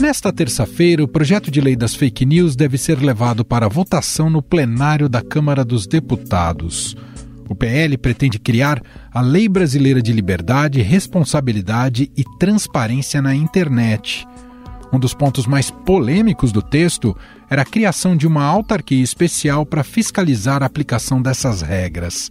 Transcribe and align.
Nesta 0.00 0.32
terça-feira, 0.32 1.02
o 1.02 1.08
projeto 1.08 1.50
de 1.50 1.60
lei 1.60 1.76
das 1.76 1.94
fake 1.94 2.26
news 2.26 2.56
deve 2.56 2.76
ser 2.76 2.98
levado 2.98 3.44
para 3.44 3.68
votação 3.68 4.28
no 4.28 4.42
plenário 4.42 5.08
da 5.08 5.22
Câmara 5.22 5.64
dos 5.64 5.86
Deputados. 5.86 6.96
O 7.48 7.54
PL 7.54 7.96
pretende 7.96 8.38
criar 8.38 8.82
a 9.12 9.20
Lei 9.20 9.48
Brasileira 9.48 10.02
de 10.02 10.12
Liberdade, 10.12 10.82
Responsabilidade 10.82 12.10
e 12.16 12.24
Transparência 12.38 13.22
na 13.22 13.34
Internet. 13.34 14.26
Um 14.92 14.98
dos 14.98 15.14
pontos 15.14 15.46
mais 15.46 15.70
polêmicos 15.70 16.52
do 16.52 16.60
texto 16.60 17.16
era 17.48 17.62
a 17.62 17.66
criação 17.66 18.16
de 18.16 18.26
uma 18.26 18.44
autarquia 18.44 19.02
especial 19.02 19.64
para 19.64 19.82
fiscalizar 19.82 20.62
a 20.62 20.66
aplicação 20.66 21.22
dessas 21.22 21.62
regras. 21.62 22.30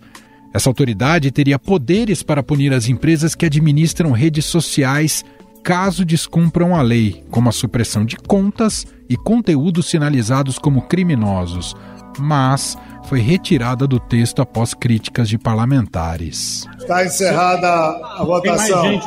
Essa 0.53 0.69
autoridade 0.69 1.31
teria 1.31 1.57
poderes 1.57 2.21
para 2.21 2.43
punir 2.43 2.73
as 2.73 2.87
empresas 2.87 3.33
que 3.33 3.45
administram 3.45 4.11
redes 4.11 4.45
sociais 4.45 5.25
caso 5.63 6.05
descumpram 6.05 6.75
a 6.75 6.81
lei, 6.81 7.23
como 7.31 7.49
a 7.49 7.51
supressão 7.51 8.05
de 8.05 8.17
contas 8.17 8.85
e 9.09 9.15
conteúdos 9.15 9.89
sinalizados 9.89 10.59
como 10.59 10.83
criminosos, 10.83 11.73
mas 12.19 12.77
foi 13.05 13.19
retirada 13.19 13.87
do 13.87 13.99
texto 13.99 14.41
após 14.41 14.73
críticas 14.73 15.27
de 15.29 15.37
parlamentares. 15.37 16.67
Está 16.77 17.05
encerrada 17.05 17.67
a 17.67 18.23
votação. 18.23 19.01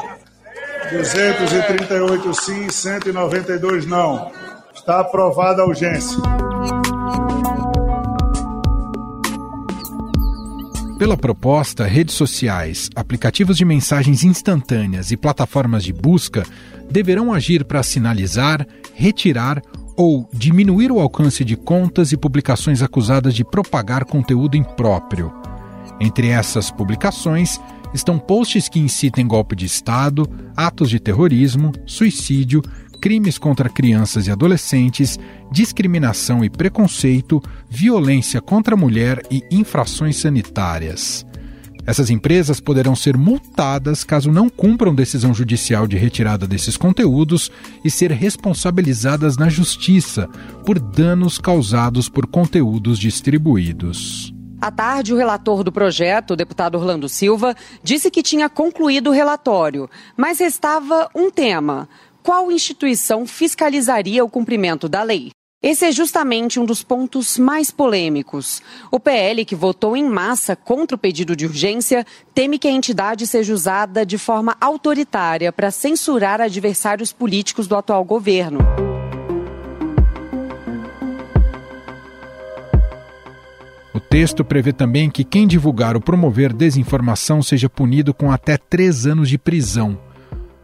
238 0.91 2.35
sim, 2.35 2.69
192 2.71 3.87
não. 3.87 4.31
Está 4.75 5.01
aprovada 5.01 5.63
a 5.63 5.67
urgência. 5.67 6.19
Pela 10.99 11.15
proposta, 11.15 11.85
redes 11.85 12.15
sociais, 12.15 12.89
aplicativos 12.97 13.59
de 13.59 13.67
mensagens 13.67 14.25
instantâneas 14.25 15.11
e 15.11 15.17
plataformas 15.17 15.85
de 15.85 15.93
busca 15.93 16.43
deverão 16.91 17.35
agir 17.35 17.67
para 17.67 17.83
sinalizar, 17.83 18.67
retirar 18.95 19.61
ou 19.95 20.27
diminuir 20.33 20.91
o 20.91 20.99
alcance 20.99 21.45
de 21.45 21.55
contas 21.55 22.13
e 22.13 22.17
publicações 22.17 22.81
acusadas 22.81 23.35
de 23.35 23.45
propagar 23.45 24.07
conteúdo 24.07 24.57
impróprio. 24.57 25.31
Entre 26.01 26.29
essas 26.29 26.71
publicações 26.71 27.61
estão 27.93 28.19
posts 28.19 28.67
que 28.67 28.81
incitem 28.81 29.27
golpe 29.27 29.55
de 29.55 29.67
Estado, 29.67 30.27
atos 30.57 30.89
de 30.89 30.99
terrorismo, 30.99 31.73
suicídio, 31.85 32.63
crimes 32.97 33.39
contra 33.39 33.69
crianças 33.69 34.27
e 34.27 34.31
adolescentes, 34.31 35.19
discriminação 35.53 36.45
e 36.45 36.51
preconceito, 36.51 37.43
violência 37.69 38.41
contra 38.41 38.75
a 38.75 38.79
mulher 38.79 39.23
e 39.31 39.43
infrações 39.51 40.17
sanitárias. 40.17 41.25
Essas 41.87 42.11
empresas 42.11 42.59
poderão 42.59 42.97
ser 42.97 43.17
multadas 43.17 44.03
caso 44.03 44.33
não 44.33 44.49
cumpram 44.49 44.93
decisão 44.93 45.33
judicial 45.33 45.87
de 45.87 45.97
retirada 45.97 46.45
desses 46.45 46.77
conteúdos 46.77 47.51
e 47.85 47.91
ser 47.91 48.11
responsabilizadas 48.11 49.37
na 49.37 49.49
justiça 49.49 50.29
por 50.65 50.81
danos 50.81 51.39
causados 51.39 52.09
por 52.09 52.27
conteúdos 52.27 52.99
distribuídos. 52.99 54.35
À 54.61 54.71
tarde, 54.71 55.13
o 55.13 55.17
relator 55.17 55.63
do 55.63 55.71
projeto, 55.71 56.33
o 56.33 56.37
deputado 56.37 56.77
Orlando 56.77 57.09
Silva, 57.09 57.55
disse 57.85 58.11
que 58.11 58.23
tinha 58.23 58.49
concluído 58.49 59.11
o 59.11 59.13
relatório, 59.13 59.89
mas 60.17 60.41
restava 60.41 61.09
um 61.15 61.31
tema: 61.31 61.89
qual 62.27 62.51
instituição 62.51 63.25
fiscalizaria 63.25 64.25
o 64.25 64.29
cumprimento 64.29 64.89
da 64.89 65.05
lei? 65.05 65.31
Esse 65.63 65.85
é 65.85 65.93
justamente 65.93 66.59
um 66.59 66.65
dos 66.65 66.83
pontos 66.83 67.39
mais 67.39 67.71
polêmicos. 67.71 68.61
O 68.91 68.99
PL, 68.99 69.45
que 69.45 69.55
votou 69.55 69.97
em 69.97 70.03
massa 70.03 70.57
contra 70.57 70.97
o 70.97 70.99
pedido 70.99 71.37
de 71.37 71.47
urgência, 71.47 72.05
teme 72.35 72.59
que 72.59 72.67
a 72.67 72.71
entidade 72.73 73.29
seja 73.29 73.55
usada 73.55 74.05
de 74.05 74.19
forma 74.19 74.57
autoritária 74.61 75.53
para 75.53 75.71
censurar 75.71 76.41
adversários 76.41 77.13
políticos 77.13 77.69
do 77.69 77.77
atual 77.77 78.05
governo. 78.05 78.59
O 83.95 84.01
texto 84.01 84.45
prevê 84.45 84.73
também 84.73 85.09
que 85.09 85.23
quem 85.23 85.47
divulgar 85.47 85.95
ou 85.95 86.03
promover 86.03 86.53
desinformação 86.53 87.41
seja 87.41 87.69
punido 87.69 88.13
com 88.13 88.33
até 88.33 88.57
três 88.57 89.07
anos 89.07 89.29
de 89.29 89.39
prisão. 89.39 90.06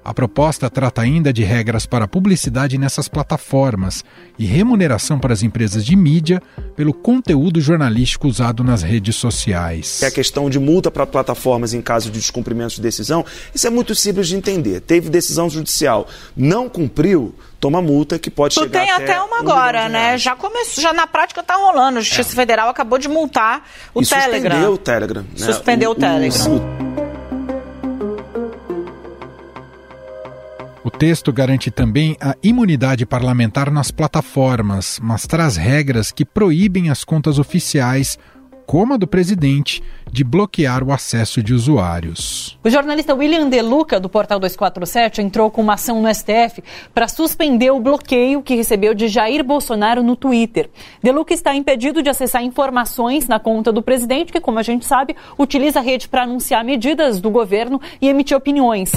A 0.04 0.12
proposta 0.12 0.68
trata 0.68 1.00
ainda 1.00 1.32
de 1.32 1.44
regras 1.44 1.86
para 1.86 2.08
publicidade 2.08 2.76
nessas 2.76 3.06
plataformas 3.06 4.04
e 4.36 4.44
remuneração 4.44 5.18
para 5.18 5.32
as 5.32 5.44
empresas 5.44 5.84
de 5.84 5.94
mídia 5.94 6.42
pelo 6.74 6.92
conteúdo 6.92 7.60
jornalístico 7.60 8.26
usado 8.26 8.64
nas 8.64 8.82
redes 8.82 9.14
sociais. 9.14 10.02
É 10.02 10.06
a 10.06 10.10
questão 10.10 10.50
de 10.50 10.58
multa 10.58 10.90
para 10.90 11.06
plataformas 11.06 11.72
em 11.72 11.80
caso 11.80 12.10
de 12.10 12.18
descumprimento 12.18 12.74
de 12.74 12.82
decisão, 12.82 13.24
isso 13.54 13.66
é 13.66 13.70
muito 13.70 13.94
simples 13.94 14.26
de 14.26 14.34
entender. 14.34 14.80
Teve 14.80 15.08
decisão 15.08 15.48
judicial, 15.48 16.08
não 16.36 16.68
cumpriu, 16.68 17.32
toma 17.60 17.80
multa 17.80 18.18
que 18.18 18.28
pode 18.30 18.56
tu 18.56 18.62
chegar 18.62 18.80
tem 18.80 18.90
até, 18.90 19.20
uma 19.22 19.36
um 19.36 19.40
agora, 19.40 19.88
né? 19.88 20.18
Já 20.18 20.34
começou, 20.34 20.82
já 20.82 20.92
na 20.92 21.06
prática 21.06 21.42
está 21.42 21.54
rolando. 21.54 21.98
A 21.98 22.00
Justiça 22.00 22.32
é. 22.32 22.34
Federal 22.34 22.68
acabou 22.68 22.98
de 22.98 23.08
multar 23.08 23.68
o 23.94 24.02
e 24.02 24.06
Telegram. 24.06 24.50
Suspendeu 24.50 24.72
o 24.72 24.78
Telegram. 24.78 25.22
Né? 25.22 25.46
Suspendeu 25.46 25.90
o, 25.90 25.92
o 25.92 25.94
Telegram. 25.94 26.56
O... 26.98 27.01
texto 31.02 31.32
garante 31.32 31.68
também 31.68 32.16
a 32.20 32.36
imunidade 32.44 33.04
parlamentar 33.04 33.72
nas 33.72 33.90
plataformas, 33.90 35.00
mas 35.02 35.26
traz 35.26 35.56
regras 35.56 36.12
que 36.12 36.24
proíbem 36.24 36.90
as 36.90 37.02
contas 37.02 37.40
oficiais, 37.40 38.16
como 38.64 38.94
a 38.94 38.96
do 38.96 39.08
presidente, 39.08 39.82
de 40.12 40.22
bloquear 40.22 40.84
o 40.84 40.92
acesso 40.92 41.42
de 41.42 41.52
usuários. 41.52 42.56
O 42.62 42.70
jornalista 42.70 43.16
William 43.16 43.48
De 43.48 43.60
Luca, 43.60 43.98
do 43.98 44.08
Portal 44.08 44.38
247, 44.38 45.20
entrou 45.20 45.50
com 45.50 45.60
uma 45.60 45.74
ação 45.74 46.00
no 46.00 46.14
STF 46.14 46.62
para 46.94 47.08
suspender 47.08 47.72
o 47.72 47.80
bloqueio 47.80 48.40
que 48.40 48.54
recebeu 48.54 48.94
de 48.94 49.08
Jair 49.08 49.42
Bolsonaro 49.42 50.04
no 50.04 50.14
Twitter. 50.14 50.70
De 51.02 51.10
Luca 51.10 51.34
está 51.34 51.52
impedido 51.52 52.00
de 52.00 52.10
acessar 52.10 52.44
informações 52.44 53.26
na 53.26 53.40
conta 53.40 53.72
do 53.72 53.82
presidente, 53.82 54.30
que, 54.30 54.40
como 54.40 54.60
a 54.60 54.62
gente 54.62 54.86
sabe, 54.86 55.16
utiliza 55.36 55.80
a 55.80 55.82
rede 55.82 56.08
para 56.08 56.22
anunciar 56.22 56.64
medidas 56.64 57.20
do 57.20 57.28
governo 57.28 57.80
e 58.00 58.08
emitir 58.08 58.36
opiniões. 58.36 58.92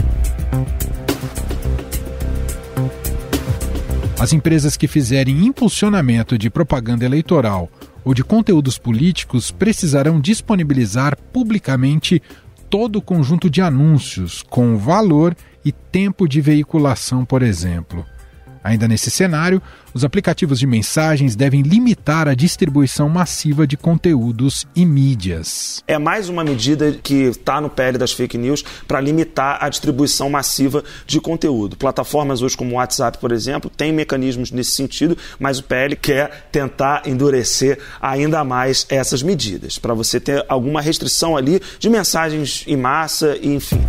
As 4.17 4.31
empresas 4.31 4.77
que 4.77 4.87
fizerem 4.87 5.45
impulsionamento 5.45 6.37
de 6.37 6.49
propaganda 6.49 7.03
eleitoral 7.03 7.69
ou 8.03 8.13
de 8.13 8.23
conteúdos 8.23 8.77
políticos 8.77 9.51
precisarão 9.51 10.21
disponibilizar 10.21 11.17
publicamente 11.33 12.21
todo 12.69 12.97
o 12.97 13.01
conjunto 13.01 13.49
de 13.49 13.61
anúncios, 13.61 14.41
com 14.41 14.77
valor 14.77 15.35
e 15.65 15.71
tempo 15.71 16.27
de 16.29 16.39
veiculação, 16.39 17.25
por 17.25 17.43
exemplo. 17.43 18.05
Ainda 18.65 18.87
nesse 18.87 19.11
cenário, 19.11 19.61
os 19.93 20.03
aplicativos 20.03 20.57
de 20.57 20.65
mensagens 20.65 21.35
devem 21.35 21.61
limitar 21.61 22.27
a 22.27 22.33
distribuição 22.33 23.07
massiva 23.07 23.67
de 23.67 23.77
conteúdos 23.77 24.65
e 24.75 24.83
mídias. 24.83 25.83
É 25.87 25.99
mais 25.99 26.29
uma 26.29 26.43
medida 26.43 26.91
que 26.93 27.25
está 27.25 27.61
no 27.61 27.69
PL 27.69 27.99
das 27.99 28.11
fake 28.11 28.39
news 28.39 28.65
para 28.87 28.99
limitar 28.99 29.59
a 29.61 29.69
distribuição 29.69 30.31
massiva 30.31 30.83
de 31.05 31.21
conteúdo. 31.21 31.77
Plataformas 31.77 32.41
hoje 32.41 32.57
como 32.57 32.71
o 32.71 32.77
WhatsApp, 32.77 33.19
por 33.19 33.31
exemplo, 33.31 33.69
têm 33.69 33.93
mecanismos 33.93 34.49
nesse 34.49 34.71
sentido, 34.71 35.15
mas 35.37 35.59
o 35.59 35.63
PL 35.63 35.95
quer 35.95 36.47
tentar 36.51 37.03
endurecer 37.05 37.77
ainda 38.01 38.43
mais 38.43 38.87
essas 38.89 39.21
medidas, 39.21 39.77
para 39.77 39.93
você 39.93 40.19
ter 40.19 40.43
alguma 40.49 40.81
restrição 40.81 41.37
ali 41.37 41.61
de 41.77 41.87
mensagens 41.87 42.63
em 42.65 42.75
massa 42.75 43.37
e 43.39 43.53
enfim. 43.53 43.79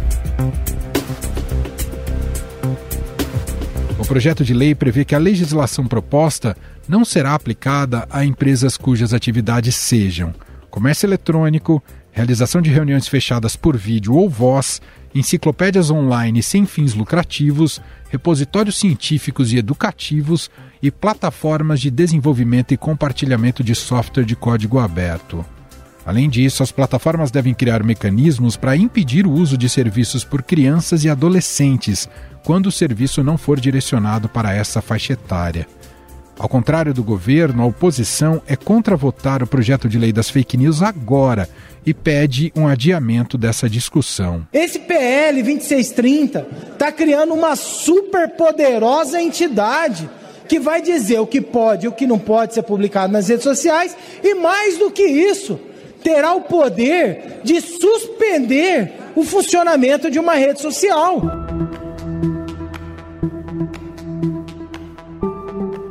O 4.07 4.09
projeto 4.09 4.45
de 4.45 4.55
lei 4.55 4.73
prevê 4.73 5.05
que 5.05 5.17
a 5.17 5.19
legislação 5.19 5.85
proposta 5.85 6.57
não 6.89 7.05
será 7.05 7.35
aplicada 7.35 8.07
a 8.09 8.25
empresas 8.25 8.77
cujas 8.77 9.13
atividades 9.13 9.75
sejam 9.75 10.33
comércio 10.71 11.07
eletrônico, 11.07 11.83
realização 12.13 12.63
de 12.63 12.71
reuniões 12.71 13.09
fechadas 13.09 13.57
por 13.57 13.77
vídeo 13.77 14.15
ou 14.15 14.31
voz, 14.31 14.81
enciclopédias 15.13 15.91
online 15.91 16.41
sem 16.41 16.67
fins 16.67 16.95
lucrativos, 16.95 17.81
repositórios 18.09 18.79
científicos 18.79 19.53
e 19.53 19.59
educativos 19.59 20.53
e 20.81 20.89
plataformas 20.89 21.81
de 21.81 21.91
desenvolvimento 21.91 22.73
e 22.73 22.77
compartilhamento 22.77 23.65
de 23.65 23.75
software 23.75 24.25
de 24.25 24.37
código 24.37 24.79
aberto. 24.79 25.45
Além 26.07 26.31
disso, 26.31 26.63
as 26.63 26.71
plataformas 26.71 27.33
devem 27.33 27.53
criar 27.53 27.83
mecanismos 27.83 28.57
para 28.57 28.77
impedir 28.77 29.27
o 29.27 29.33
uso 29.33 29.59
de 29.59 29.69
serviços 29.69 30.23
por 30.23 30.41
crianças 30.41 31.03
e 31.03 31.11
adolescentes, 31.11 32.09
quando 32.45 32.67
o 32.67 32.73
serviço 32.73 33.25
não 33.25 33.37
for 33.37 33.59
direcionado 33.59 34.29
para 34.29 34.55
essa 34.55 34.81
faixa 34.81 35.15
etária. 35.15 35.67
Ao 36.39 36.49
contrário 36.49 36.95
do 36.95 37.03
governo, 37.03 37.63
a 37.63 37.67
oposição 37.67 38.41
é 38.47 38.55
contra 38.55 38.95
votar 38.95 39.43
o 39.43 39.49
projeto 39.49 39.89
de 39.89 39.99
lei 39.99 40.13
das 40.13 40.31
fake 40.31 40.57
news 40.57 40.81
agora 40.81 41.49
e 41.85 41.93
pede 41.93 42.53
um 42.55 42.69
adiamento 42.69 43.37
dessa 43.37 43.69
discussão. 43.69 44.47
Esse 44.53 44.79
PL 44.79 45.43
2630 45.43 46.47
está 46.73 46.93
criando 46.93 47.35
uma 47.35 47.57
superpoderosa 47.57 49.21
entidade 49.21 50.09
que 50.47 50.61
vai 50.61 50.81
dizer 50.81 51.19
o 51.19 51.27
que 51.27 51.41
pode 51.41 51.87
e 51.87 51.89
o 51.89 51.93
que 51.93 52.07
não 52.07 52.19
pode 52.19 52.55
ser 52.55 52.63
publicado 52.63 53.13
nas 53.13 53.29
redes 53.29 53.43
sociais 53.43 53.97
e 54.23 54.35
mais 54.35 54.79
do 54.79 54.91
que 54.91 55.03
isso, 55.03 55.59
terá 56.07 56.35
o 56.35 56.43
poder 56.43 57.41
de 57.43 57.61
suspender 57.61 58.93
o 59.17 59.25
funcionamento 59.25 60.09
de 60.09 60.21
uma 60.21 60.35
rede 60.35 60.63
social. 60.63 61.21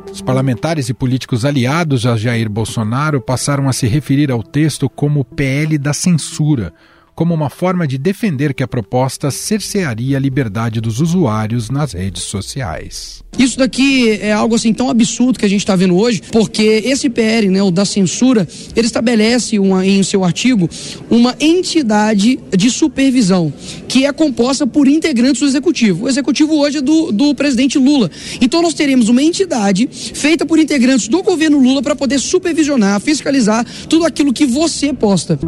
Os 0.10 0.22
parlamentares 0.22 0.88
e 0.88 0.94
políticos 0.94 1.44
aliados 1.44 2.06
a 2.06 2.16
Jair 2.16 2.50
Bolsonaro 2.50 3.20
passaram 3.20 3.68
a 3.68 3.74
se 3.74 3.88
referir 3.88 4.32
ao 4.32 4.42
texto 4.42 4.90
como 4.90 5.26
PL 5.26 5.78
da 5.78 5.92
censura 5.92 6.72
como 7.16 7.34
uma 7.34 7.50
forma 7.50 7.88
de 7.88 7.98
defender 7.98 8.54
que 8.54 8.62
a 8.62 8.68
proposta 8.68 9.32
cercearia 9.32 10.18
a 10.18 10.20
liberdade 10.20 10.82
dos 10.82 11.00
usuários 11.00 11.70
nas 11.70 11.94
redes 11.94 12.24
sociais. 12.24 13.24
Isso 13.38 13.58
daqui 13.58 14.12
é 14.22 14.32
algo 14.32 14.56
assim 14.56 14.74
tão 14.74 14.90
absurdo 14.90 15.40
que 15.40 15.46
a 15.46 15.50
gente 15.50 15.62
está 15.62 15.76
vendo 15.76 15.96
hoje, 15.98 16.22
porque 16.32 16.82
esse 16.86 17.10
PL, 17.10 17.50
né, 17.50 17.64
o 17.64 17.72
da 17.72 17.86
censura, 17.86 18.48
ele 18.76 18.88
estabelece 18.88 19.60
uma, 19.60 19.86
em 19.86 20.04
seu 20.04 20.24
artigo 20.24 20.70
uma 21.10 21.36
entidade 21.40 22.40
de 22.56 22.70
supervisão 22.70 23.54
que 23.88 24.06
é 24.06 24.14
composta 24.14 24.68
por 24.68 24.88
integrantes 24.88 25.42
do 25.42 25.48
executivo. 25.48 26.06
O 26.06 26.10
executivo 26.10 26.56
hoje 26.58 26.78
é 26.78 26.82
do, 26.82 27.12
do 27.12 27.36
presidente 27.36 27.78
Lula. 27.78 28.10
Então 28.42 28.62
nós 28.62 28.74
teremos 28.74 29.10
uma 29.10 29.22
entidade 29.22 29.88
feita 29.92 30.46
por 30.46 30.60
integrantes 30.60 31.08
do 31.08 31.22
governo 31.22 31.60
Lula 31.60 31.82
para 31.82 31.96
poder 31.96 32.20
supervisionar, 32.20 33.00
fiscalizar 33.00 33.66
tudo 33.88 34.06
aquilo 34.06 34.34
que 34.34 34.46
você 34.46 34.94
posta. 34.94 35.40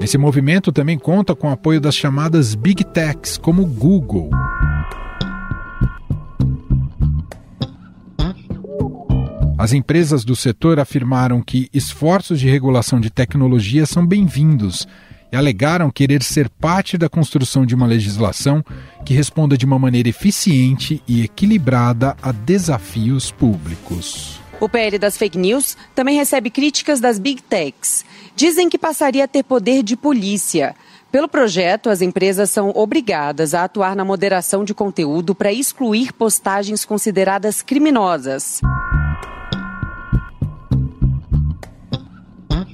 Esse 0.00 0.16
movimento 0.16 0.70
também 0.70 0.96
conta 0.98 1.34
com 1.34 1.48
o 1.48 1.52
apoio 1.52 1.80
das 1.80 1.94
chamadas 1.94 2.54
Big 2.54 2.84
Techs, 2.84 3.36
como 3.36 3.66
Google. 3.66 4.30
As 9.58 9.72
empresas 9.72 10.24
do 10.24 10.36
setor 10.36 10.78
afirmaram 10.78 11.42
que 11.42 11.68
esforços 11.74 12.38
de 12.38 12.48
regulação 12.48 13.00
de 13.00 13.10
tecnologia 13.10 13.84
são 13.86 14.06
bem-vindos 14.06 14.86
e 15.32 15.36
alegaram 15.36 15.90
querer 15.90 16.22
ser 16.22 16.48
parte 16.48 16.96
da 16.96 17.08
construção 17.08 17.66
de 17.66 17.74
uma 17.74 17.84
legislação 17.84 18.64
que 19.04 19.12
responda 19.12 19.58
de 19.58 19.66
uma 19.66 19.78
maneira 19.78 20.08
eficiente 20.08 21.02
e 21.08 21.22
equilibrada 21.22 22.16
a 22.22 22.30
desafios 22.30 23.32
públicos. 23.32 24.40
O 24.60 24.68
PL 24.68 24.98
das 24.98 25.16
fake 25.16 25.38
news 25.38 25.76
também 25.94 26.16
recebe 26.16 26.50
críticas 26.50 26.98
das 26.98 27.18
big 27.18 27.40
techs. 27.42 28.04
Dizem 28.34 28.68
que 28.68 28.76
passaria 28.76 29.24
a 29.24 29.28
ter 29.28 29.44
poder 29.44 29.84
de 29.84 29.96
polícia. 29.96 30.74
Pelo 31.12 31.28
projeto, 31.28 31.88
as 31.88 32.02
empresas 32.02 32.50
são 32.50 32.72
obrigadas 32.74 33.54
a 33.54 33.64
atuar 33.64 33.94
na 33.94 34.04
moderação 34.04 34.64
de 34.64 34.74
conteúdo 34.74 35.32
para 35.32 35.52
excluir 35.52 36.12
postagens 36.12 36.84
consideradas 36.84 37.62
criminosas. 37.62 38.60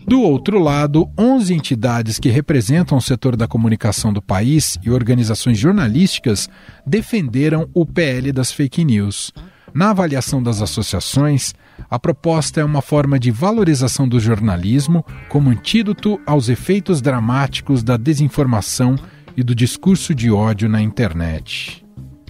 Do 0.07 0.23
outro 0.23 0.59
lado, 0.59 1.09
11 1.19 1.53
entidades 1.53 2.19
que 2.19 2.31
representam 2.31 2.97
o 2.97 3.03
setor 3.03 3.37
da 3.37 3.47
comunicação 3.47 4.13
do 4.13 4.23
país 4.23 4.79
e 4.83 4.91
organizações 4.91 5.59
jornalísticas 5.59 6.49
defenderam 6.87 7.69
o 7.75 7.85
PL 7.85 8.33
das 8.33 8.51
fake 8.51 8.85
news. 8.85 9.33
Na 9.73 9.91
avaliação 9.91 10.43
das 10.43 10.63
associações, 10.63 11.53
a 11.91 11.99
proposta 11.99 12.61
é 12.61 12.65
uma 12.65 12.83
forma 12.83 13.19
de 13.19 13.31
valorização 13.31 14.09
do 14.09 14.19
jornalismo 14.19 15.05
como 15.29 15.51
antídoto 15.51 16.21
aos 16.27 16.49
efeitos 16.49 17.01
dramáticos 17.01 17.83
da 17.83 17.97
desinformação 17.97 18.97
e 19.37 19.43
do 19.43 19.55
discurso 19.55 20.15
de 20.15 20.31
ódio 20.31 20.69
na 20.69 20.81
internet. 20.81 21.85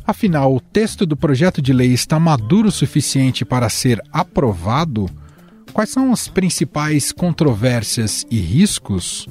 Afinal, 0.07 0.55
o 0.55 0.61
texto 0.61 1.07
do 1.07 1.17
projeto 1.17 1.63
de 1.63 1.73
lei 1.73 1.93
está 1.93 2.19
maduro 2.19 2.69
o 2.69 2.73
suficiente 2.73 3.45
para 3.45 3.71
ser 3.71 4.03
aprovado? 4.13 5.09
Quais 5.73 5.89
são 5.89 6.13
as 6.13 6.29
principais 6.29 7.11
controvérsias 7.11 8.27
e 8.31 8.39
riscos? 8.39 9.27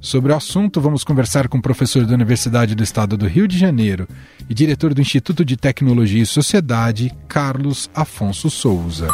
Sobre 0.00 0.32
o 0.32 0.36
assunto, 0.36 0.80
vamos 0.80 1.02
conversar 1.02 1.48
com 1.48 1.58
o 1.58 1.62
professor 1.62 2.06
da 2.06 2.14
Universidade 2.14 2.76
do 2.76 2.84
Estado 2.84 3.16
do 3.16 3.26
Rio 3.26 3.48
de 3.48 3.58
Janeiro 3.58 4.06
e 4.48 4.54
diretor 4.54 4.94
do 4.94 5.00
Instituto 5.00 5.44
de 5.44 5.56
Tecnologia 5.56 6.22
e 6.22 6.26
Sociedade, 6.26 7.12
Carlos 7.26 7.90
Afonso 7.92 8.48
Souza. 8.48 9.08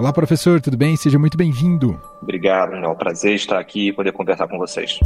Olá, 0.00 0.14
professor, 0.14 0.62
tudo 0.62 0.78
bem? 0.78 0.96
Seja 0.96 1.18
muito 1.18 1.36
bem-vindo. 1.36 2.00
Obrigado, 2.22 2.74
é 2.74 2.88
um 2.88 2.94
prazer 2.94 3.34
estar 3.34 3.58
aqui 3.58 3.88
e 3.88 3.92
poder 3.92 4.12
conversar 4.12 4.48
com 4.48 4.56
vocês. 4.56 4.98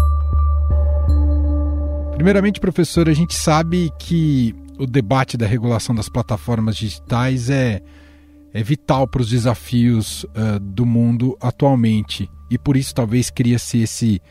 Primeiramente, 2.15 2.61
professor, 2.61 3.09
a 3.09 3.13
gente 3.13 3.35
sabe 3.35 3.91
que 3.99 4.55
o 4.79 4.87
debate 4.87 5.37
da 5.37 5.49
regulação 5.49 5.97
das 5.97 6.09
plataformas 6.09 6.77
digitais 6.77 7.51
é 7.51 7.83
é 8.53 8.63
vital 8.63 9.09
para 9.09 9.21
os 9.21 9.31
desafios 9.31 10.23
uh, 10.23 10.61
do 10.61 10.87
mundo 10.87 11.37
atualmente 11.41 12.31
e 12.49 12.57
por 12.57 12.77
isso 12.77 12.95
talvez 12.95 13.31
cria-se 13.31 13.83
esse, 13.83 14.23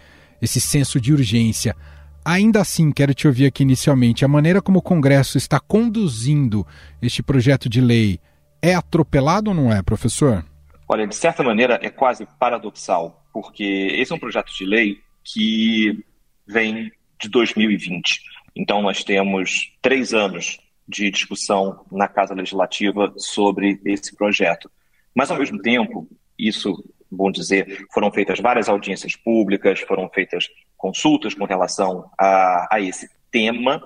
esse 0.41 0.61
senso 0.61 0.97
de 0.97 1.11
urgência. 1.11 1.75
Ainda 2.23 2.61
assim, 2.61 2.89
quero 2.93 3.13
te 3.13 3.27
ouvir 3.27 3.47
aqui 3.47 3.63
inicialmente. 3.63 4.23
A 4.23 4.29
maneira 4.29 4.61
como 4.61 4.79
o 4.79 4.81
Congresso 4.81 5.37
está 5.37 5.59
conduzindo 5.59 6.65
este 7.01 7.21
projeto 7.21 7.67
de 7.67 7.81
lei 7.81 8.17
é 8.61 8.73
atropelado 8.73 9.49
ou 9.49 9.53
não 9.53 9.69
é, 9.69 9.81
professor? 9.81 10.45
Olha, 10.93 11.07
de 11.07 11.15
certa 11.15 11.41
maneira 11.41 11.79
é 11.81 11.89
quase 11.89 12.23
paradoxal, 12.37 13.25
porque 13.33 13.63
esse 13.63 14.11
é 14.11 14.15
um 14.15 14.19
projeto 14.19 14.53
de 14.53 14.63
lei 14.63 15.01
que 15.23 16.05
vem 16.45 16.91
de 17.19 17.27
2020. 17.29 18.21
Então, 18.55 18.79
nós 18.79 19.03
temos 19.03 19.73
três 19.81 20.13
anos 20.13 20.59
de 20.87 21.09
discussão 21.09 21.83
na 21.91 22.07
Casa 22.07 22.35
Legislativa 22.35 23.11
sobre 23.17 23.81
esse 23.83 24.15
projeto. 24.15 24.69
Mas, 25.15 25.31
ao 25.31 25.39
mesmo 25.39 25.59
tempo, 25.63 26.07
isso, 26.37 26.87
bom 27.09 27.31
dizer, 27.31 27.87
foram 27.91 28.11
feitas 28.11 28.39
várias 28.39 28.69
audiências 28.69 29.15
públicas, 29.15 29.79
foram 29.79 30.07
feitas 30.09 30.47
consultas 30.77 31.33
com 31.33 31.45
relação 31.45 32.07
a, 32.19 32.67
a 32.71 32.79
esse 32.79 33.09
tema, 33.31 33.81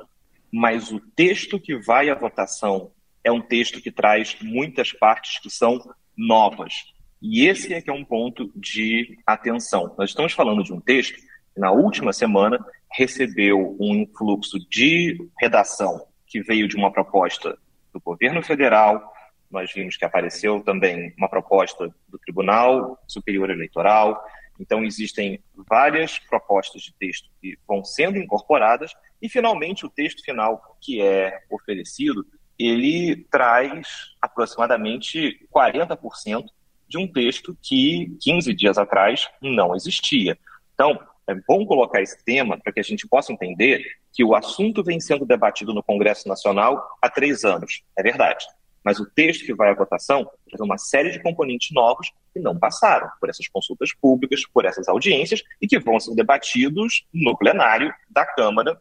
mas 0.52 0.92
o 0.92 1.00
texto 1.00 1.58
que 1.58 1.78
vai 1.78 2.10
à 2.10 2.16
votação 2.16 2.92
é 3.24 3.32
um 3.32 3.40
texto 3.40 3.80
que 3.82 3.94
traz 3.94 4.36
muitas 4.42 4.92
partes 4.92 5.40
que 5.40 5.50
são 5.50 5.80
novas. 6.18 6.97
E 7.22 7.48
esse 7.48 7.74
é 7.74 7.82
que 7.82 7.90
é 7.90 7.94
um 7.94 8.06
ponto 8.06 8.52
de 8.56 9.18
atenção. 9.26 9.94
Nós 9.98 10.10
estamos 10.10 10.34
falando 10.34 10.64
de 10.64 10.72
um 10.74 10.80
texto 10.80 11.16
que, 11.16 11.60
na 11.60 11.72
última 11.72 12.14
semana, 12.14 12.64
recebeu 12.92 13.76
um 13.80 13.96
influxo 13.96 14.60
de 14.70 15.18
redação 15.40 16.06
que 16.26 16.42
veio 16.42 16.68
de 16.68 16.76
uma 16.76 16.92
proposta 16.92 17.58
do 17.92 18.00
governo 18.00 18.44
federal, 18.44 19.14
nós 19.50 19.72
vimos 19.74 19.96
que 19.96 20.06
apareceu 20.06 20.62
também 20.62 21.14
uma 21.18 21.30
proposta 21.30 21.90
do 22.08 22.20
Tribunal 22.20 23.02
Superior 23.08 23.50
Eleitoral. 23.50 24.22
Então, 24.60 24.84
existem 24.84 25.42
várias 25.70 26.20
propostas 26.20 26.82
de 26.82 26.94
texto 26.94 27.30
que 27.42 27.58
vão 27.68 27.84
sendo 27.84 28.18
incorporadas 28.18 28.92
e, 29.22 29.30
finalmente, 29.30 29.86
o 29.86 29.90
texto 29.90 30.24
final 30.24 30.78
que 30.82 31.02
é 31.02 31.44
oferecido, 31.50 32.26
ele 32.60 33.26
traz 33.32 33.88
aproximadamente 34.22 35.48
40% 35.54 36.46
de 36.88 36.98
um 36.98 37.08
texto 37.08 37.58
que 37.62 38.16
15 38.22 38.54
dias 38.54 38.78
atrás 38.78 39.30
não 39.42 39.76
existia. 39.76 40.38
Então, 40.74 41.00
é 41.28 41.36
bom 41.48 41.66
colocar 41.66 42.02
esse 42.02 42.24
tema 42.24 42.58
para 42.58 42.72
que 42.72 42.80
a 42.80 42.84
gente 42.84 43.08
possa 43.08 43.34
entender 43.34 43.84
que 44.14 44.24
o 44.24 44.34
assunto 44.34 44.84
vem 44.84 45.00
sendo 45.00 45.26
debatido 45.26 45.74
no 45.74 45.84
Congresso 45.84 46.28
Nacional 46.28 46.82
há 47.02 47.10
três 47.10 47.44
anos. 47.44 47.84
É 47.98 48.02
verdade. 48.02 48.46
Mas 48.84 49.02
o 49.02 49.06
texto 49.06 49.46
que 49.46 49.54
vai 49.54 49.70
à 49.70 49.76
votação 49.76 50.26
traz 50.48 50.62
uma 50.62 50.78
série 50.78 51.12
de 51.12 51.22
componentes 51.22 51.72
novos 51.74 52.10
que 52.34 52.40
não 52.40 52.58
passaram 52.58 53.10
por 53.20 53.30
essas 53.30 53.46
consultas 53.50 53.94
públicas, 53.94 54.44
por 54.54 54.64
essas 54.64 54.88
audiências 54.88 55.44
e 55.62 55.68
que 55.68 55.78
vão 55.78 56.00
ser 56.00 56.16
debatidos 56.16 57.06
no 57.14 57.38
plenário 57.38 57.94
da 58.10 58.26
Câmara. 58.26 58.80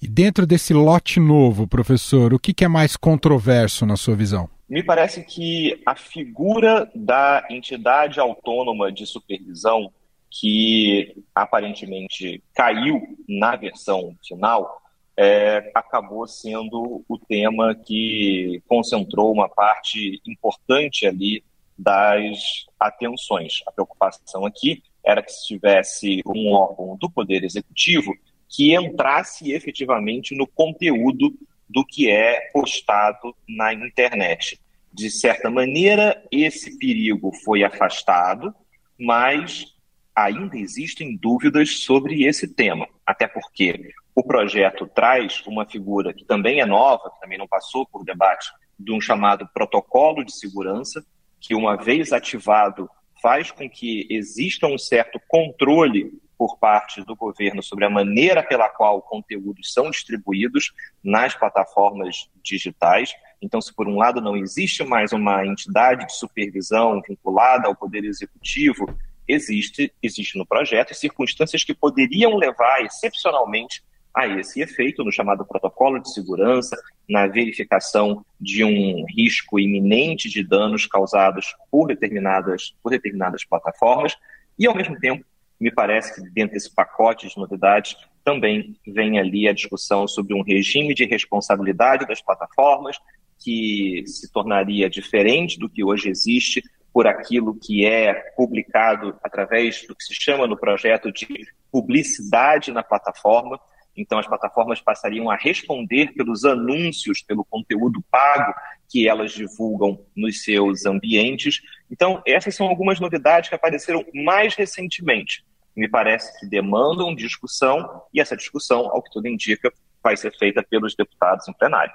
E 0.00 0.08
dentro 0.08 0.46
desse 0.46 0.72
lote 0.72 1.20
novo, 1.20 1.68
professor, 1.68 2.32
o 2.32 2.38
que 2.38 2.64
é 2.64 2.68
mais 2.68 2.96
controverso 2.96 3.84
na 3.84 3.96
sua 3.96 4.16
visão? 4.16 4.48
Me 4.72 4.82
parece 4.82 5.22
que 5.22 5.82
a 5.84 5.94
figura 5.94 6.90
da 6.94 7.46
entidade 7.50 8.18
autônoma 8.18 8.90
de 8.90 9.04
supervisão 9.04 9.92
que 10.30 11.14
aparentemente 11.34 12.42
caiu 12.54 13.02
na 13.28 13.54
versão 13.54 14.16
final, 14.26 14.80
é, 15.14 15.70
acabou 15.74 16.26
sendo 16.26 17.04
o 17.06 17.18
tema 17.18 17.74
que 17.74 18.62
concentrou 18.66 19.30
uma 19.30 19.46
parte 19.46 20.22
importante 20.26 21.06
ali 21.06 21.44
das 21.76 22.64
atenções. 22.80 23.62
A 23.66 23.72
preocupação 23.72 24.46
aqui 24.46 24.82
era 25.04 25.22
que 25.22 25.32
se 25.32 25.48
tivesse 25.48 26.22
um 26.26 26.50
órgão 26.50 26.96
do 26.96 27.10
Poder 27.10 27.44
Executivo 27.44 28.14
que 28.48 28.74
entrasse 28.74 29.52
efetivamente 29.52 30.34
no 30.34 30.46
conteúdo 30.46 31.34
do 31.68 31.84
que 31.84 32.10
é 32.10 32.50
postado 32.52 33.34
na 33.48 33.72
internet. 33.72 34.60
De 34.92 35.10
certa 35.10 35.50
maneira, 35.50 36.22
esse 36.30 36.78
perigo 36.78 37.32
foi 37.44 37.64
afastado, 37.64 38.54
mas 38.98 39.66
ainda 40.14 40.58
existem 40.58 41.16
dúvidas 41.16 41.78
sobre 41.78 42.24
esse 42.24 42.46
tema, 42.46 42.86
até 43.06 43.26
porque 43.26 43.92
o 44.14 44.22
projeto 44.22 44.86
traz 44.86 45.42
uma 45.46 45.64
figura 45.64 46.12
que 46.12 46.24
também 46.24 46.60
é 46.60 46.66
nova, 46.66 47.10
que 47.10 47.20
também 47.20 47.38
não 47.38 47.48
passou 47.48 47.86
por 47.86 48.04
debate 48.04 48.50
de 48.78 48.92
um 48.92 49.00
chamado 49.00 49.48
protocolo 49.54 50.24
de 50.24 50.32
segurança, 50.32 51.04
que, 51.40 51.54
uma 51.54 51.76
vez 51.76 52.12
ativado, 52.12 52.88
faz 53.22 53.50
com 53.50 53.68
que 53.70 54.06
exista 54.10 54.66
um 54.66 54.76
certo 54.76 55.20
controle 55.26 56.12
por 56.42 56.58
parte 56.58 57.04
do 57.04 57.14
governo 57.14 57.62
sobre 57.62 57.84
a 57.84 57.88
maneira 57.88 58.42
pela 58.42 58.68
qual 58.68 59.00
conteúdos 59.00 59.72
são 59.72 59.88
distribuídos 59.88 60.72
nas 61.00 61.36
plataformas 61.36 62.28
digitais. 62.42 63.14
Então, 63.40 63.60
se 63.60 63.72
por 63.72 63.86
um 63.86 63.96
lado 63.96 64.20
não 64.20 64.36
existe 64.36 64.82
mais 64.82 65.12
uma 65.12 65.46
entidade 65.46 66.04
de 66.04 66.16
supervisão 66.16 67.00
vinculada 67.06 67.68
ao 67.68 67.76
Poder 67.76 68.02
Executivo, 68.02 68.92
existe, 69.28 69.94
existe 70.02 70.36
no 70.36 70.44
projeto 70.44 70.92
circunstâncias 70.94 71.62
que 71.62 71.72
poderiam 71.72 72.34
levar 72.34 72.80
excepcionalmente 72.84 73.80
a 74.12 74.26
esse 74.26 74.60
efeito, 74.60 75.04
no 75.04 75.12
chamado 75.12 75.46
protocolo 75.46 76.00
de 76.00 76.12
segurança, 76.12 76.76
na 77.08 77.28
verificação 77.28 78.26
de 78.40 78.64
um 78.64 79.04
risco 79.16 79.60
iminente 79.60 80.28
de 80.28 80.42
danos 80.42 80.86
causados 80.86 81.54
por 81.70 81.86
determinadas, 81.86 82.74
por 82.82 82.90
determinadas 82.90 83.44
plataformas, 83.44 84.16
e, 84.58 84.66
ao 84.66 84.74
mesmo 84.74 84.98
tempo, 84.98 85.24
me 85.62 85.70
parece 85.70 86.14
que 86.14 86.28
dentro 86.30 86.54
desse 86.54 86.74
pacote 86.74 87.28
de 87.28 87.38
novidades 87.38 87.96
também 88.24 88.76
vem 88.86 89.18
ali 89.18 89.46
a 89.46 89.52
discussão 89.52 90.08
sobre 90.08 90.34
um 90.34 90.42
regime 90.42 90.92
de 90.92 91.04
responsabilidade 91.04 92.06
das 92.06 92.20
plataformas, 92.20 92.96
que 93.38 94.02
se 94.06 94.30
tornaria 94.32 94.90
diferente 94.90 95.58
do 95.58 95.68
que 95.68 95.84
hoje 95.84 96.08
existe 96.08 96.62
por 96.92 97.06
aquilo 97.06 97.58
que 97.58 97.86
é 97.86 98.12
publicado 98.36 99.16
através 99.22 99.86
do 99.86 99.94
que 99.94 100.04
se 100.04 100.14
chama 100.14 100.46
no 100.46 100.56
projeto 100.56 101.12
de 101.12 101.26
publicidade 101.70 102.72
na 102.72 102.82
plataforma. 102.82 103.58
Então, 103.96 104.18
as 104.18 104.26
plataformas 104.26 104.80
passariam 104.80 105.30
a 105.30 105.36
responder 105.36 106.12
pelos 106.12 106.44
anúncios, 106.44 107.22
pelo 107.22 107.44
conteúdo 107.44 108.04
pago 108.10 108.52
que 108.88 109.08
elas 109.08 109.32
divulgam 109.32 110.04
nos 110.14 110.42
seus 110.42 110.86
ambientes. 110.86 111.60
Então, 111.90 112.22
essas 112.26 112.54
são 112.54 112.66
algumas 112.66 113.00
novidades 113.00 113.48
que 113.48 113.54
apareceram 113.54 114.04
mais 114.12 114.54
recentemente. 114.54 115.44
Me 115.76 115.88
parece 115.88 116.38
que 116.38 116.46
demandam 116.46 117.14
discussão, 117.14 118.02
e 118.12 118.20
essa 118.20 118.36
discussão, 118.36 118.90
ao 118.90 119.02
que 119.02 119.10
tudo 119.10 119.26
indica, 119.26 119.72
vai 120.02 120.16
ser 120.16 120.36
feita 120.36 120.62
pelos 120.62 120.94
deputados 120.94 121.48
em 121.48 121.52
plenário. 121.52 121.92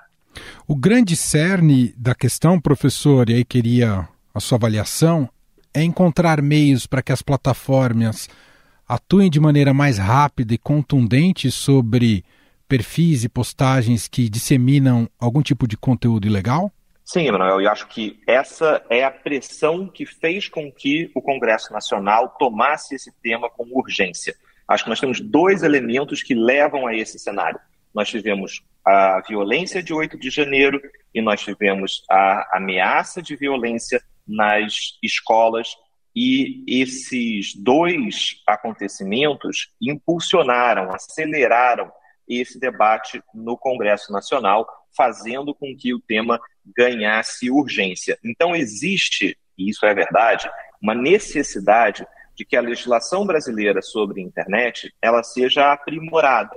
O 0.67 0.75
grande 0.75 1.15
cerne 1.15 1.93
da 1.97 2.15
questão, 2.15 2.59
professor, 2.59 3.29
e 3.29 3.35
aí 3.35 3.45
queria 3.45 4.07
a 4.33 4.39
sua 4.39 4.57
avaliação, 4.57 5.29
é 5.73 5.83
encontrar 5.83 6.41
meios 6.41 6.87
para 6.87 7.01
que 7.01 7.11
as 7.11 7.21
plataformas 7.21 8.29
atuem 8.87 9.29
de 9.29 9.39
maneira 9.39 9.73
mais 9.73 9.97
rápida 9.97 10.53
e 10.53 10.57
contundente 10.57 11.51
sobre 11.51 12.23
perfis 12.67 13.23
e 13.23 13.29
postagens 13.29 14.07
que 14.07 14.29
disseminam 14.29 15.09
algum 15.19 15.41
tipo 15.41 15.67
de 15.67 15.77
conteúdo 15.77 16.27
ilegal? 16.27 16.71
Sim, 17.09 17.25
Emanuel, 17.25 17.61
eu 17.61 17.71
acho 17.71 17.87
que 17.87 18.19
essa 18.27 18.85
é 18.89 19.01
a 19.05 19.09
pressão 19.09 19.87
que 19.87 20.05
fez 20.05 20.49
com 20.49 20.69
que 20.69 21.09
o 21.15 21.21
Congresso 21.21 21.71
Nacional 21.71 22.35
tomasse 22.37 22.95
esse 22.95 23.13
tema 23.21 23.49
com 23.49 23.63
urgência. 23.71 24.35
Acho 24.67 24.83
que 24.83 24.89
nós 24.89 24.99
temos 24.99 25.21
dois 25.21 25.63
elementos 25.63 26.21
que 26.21 26.35
levam 26.35 26.85
a 26.85 26.93
esse 26.93 27.17
cenário. 27.17 27.57
Nós 27.95 28.09
tivemos 28.09 28.61
a 28.85 29.21
violência 29.25 29.81
de 29.81 29.93
8 29.93 30.19
de 30.19 30.29
janeiro 30.29 30.81
e 31.15 31.21
nós 31.21 31.39
tivemos 31.39 32.03
a 32.11 32.57
ameaça 32.57 33.21
de 33.21 33.37
violência 33.37 34.03
nas 34.27 34.99
escolas 35.01 35.77
e 36.13 36.65
esses 36.67 37.55
dois 37.55 38.41
acontecimentos 38.45 39.69
impulsionaram, 39.81 40.91
aceleraram 40.91 41.89
esse 42.27 42.59
debate 42.59 43.23
no 43.33 43.57
Congresso 43.57 44.11
Nacional, 44.11 44.67
fazendo 44.91 45.55
com 45.55 45.73
que 45.73 45.93
o 45.93 46.01
tema 46.01 46.37
ganhasse 46.75 47.49
urgência. 47.49 48.17
Então, 48.23 48.55
existe, 48.55 49.37
e 49.57 49.69
isso 49.69 49.85
é 49.85 49.93
verdade, 49.93 50.49
uma 50.81 50.95
necessidade 50.95 52.05
de 52.35 52.45
que 52.45 52.55
a 52.55 52.61
legislação 52.61 53.25
brasileira 53.25 53.81
sobre 53.81 54.21
internet 54.21 54.93
ela 55.01 55.23
seja 55.23 55.71
aprimorada. 55.71 56.55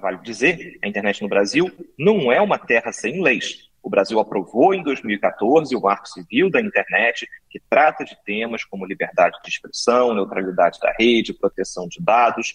Vale 0.00 0.18
dizer, 0.18 0.78
a 0.82 0.88
internet 0.88 1.22
no 1.22 1.28
Brasil 1.28 1.70
não 1.98 2.32
é 2.32 2.40
uma 2.40 2.58
terra 2.58 2.92
sem 2.92 3.22
leis. 3.22 3.70
O 3.82 3.90
Brasil 3.90 4.20
aprovou 4.20 4.72
em 4.72 4.82
2014 4.82 5.74
o 5.74 5.80
Marco 5.80 6.08
Civil 6.08 6.50
da 6.50 6.60
Internet, 6.60 7.26
que 7.50 7.60
trata 7.68 8.04
de 8.04 8.16
temas 8.24 8.64
como 8.64 8.86
liberdade 8.86 9.36
de 9.42 9.50
expressão, 9.50 10.14
neutralidade 10.14 10.78
da 10.78 10.94
rede, 10.98 11.34
proteção 11.34 11.88
de 11.88 12.00
dados, 12.00 12.54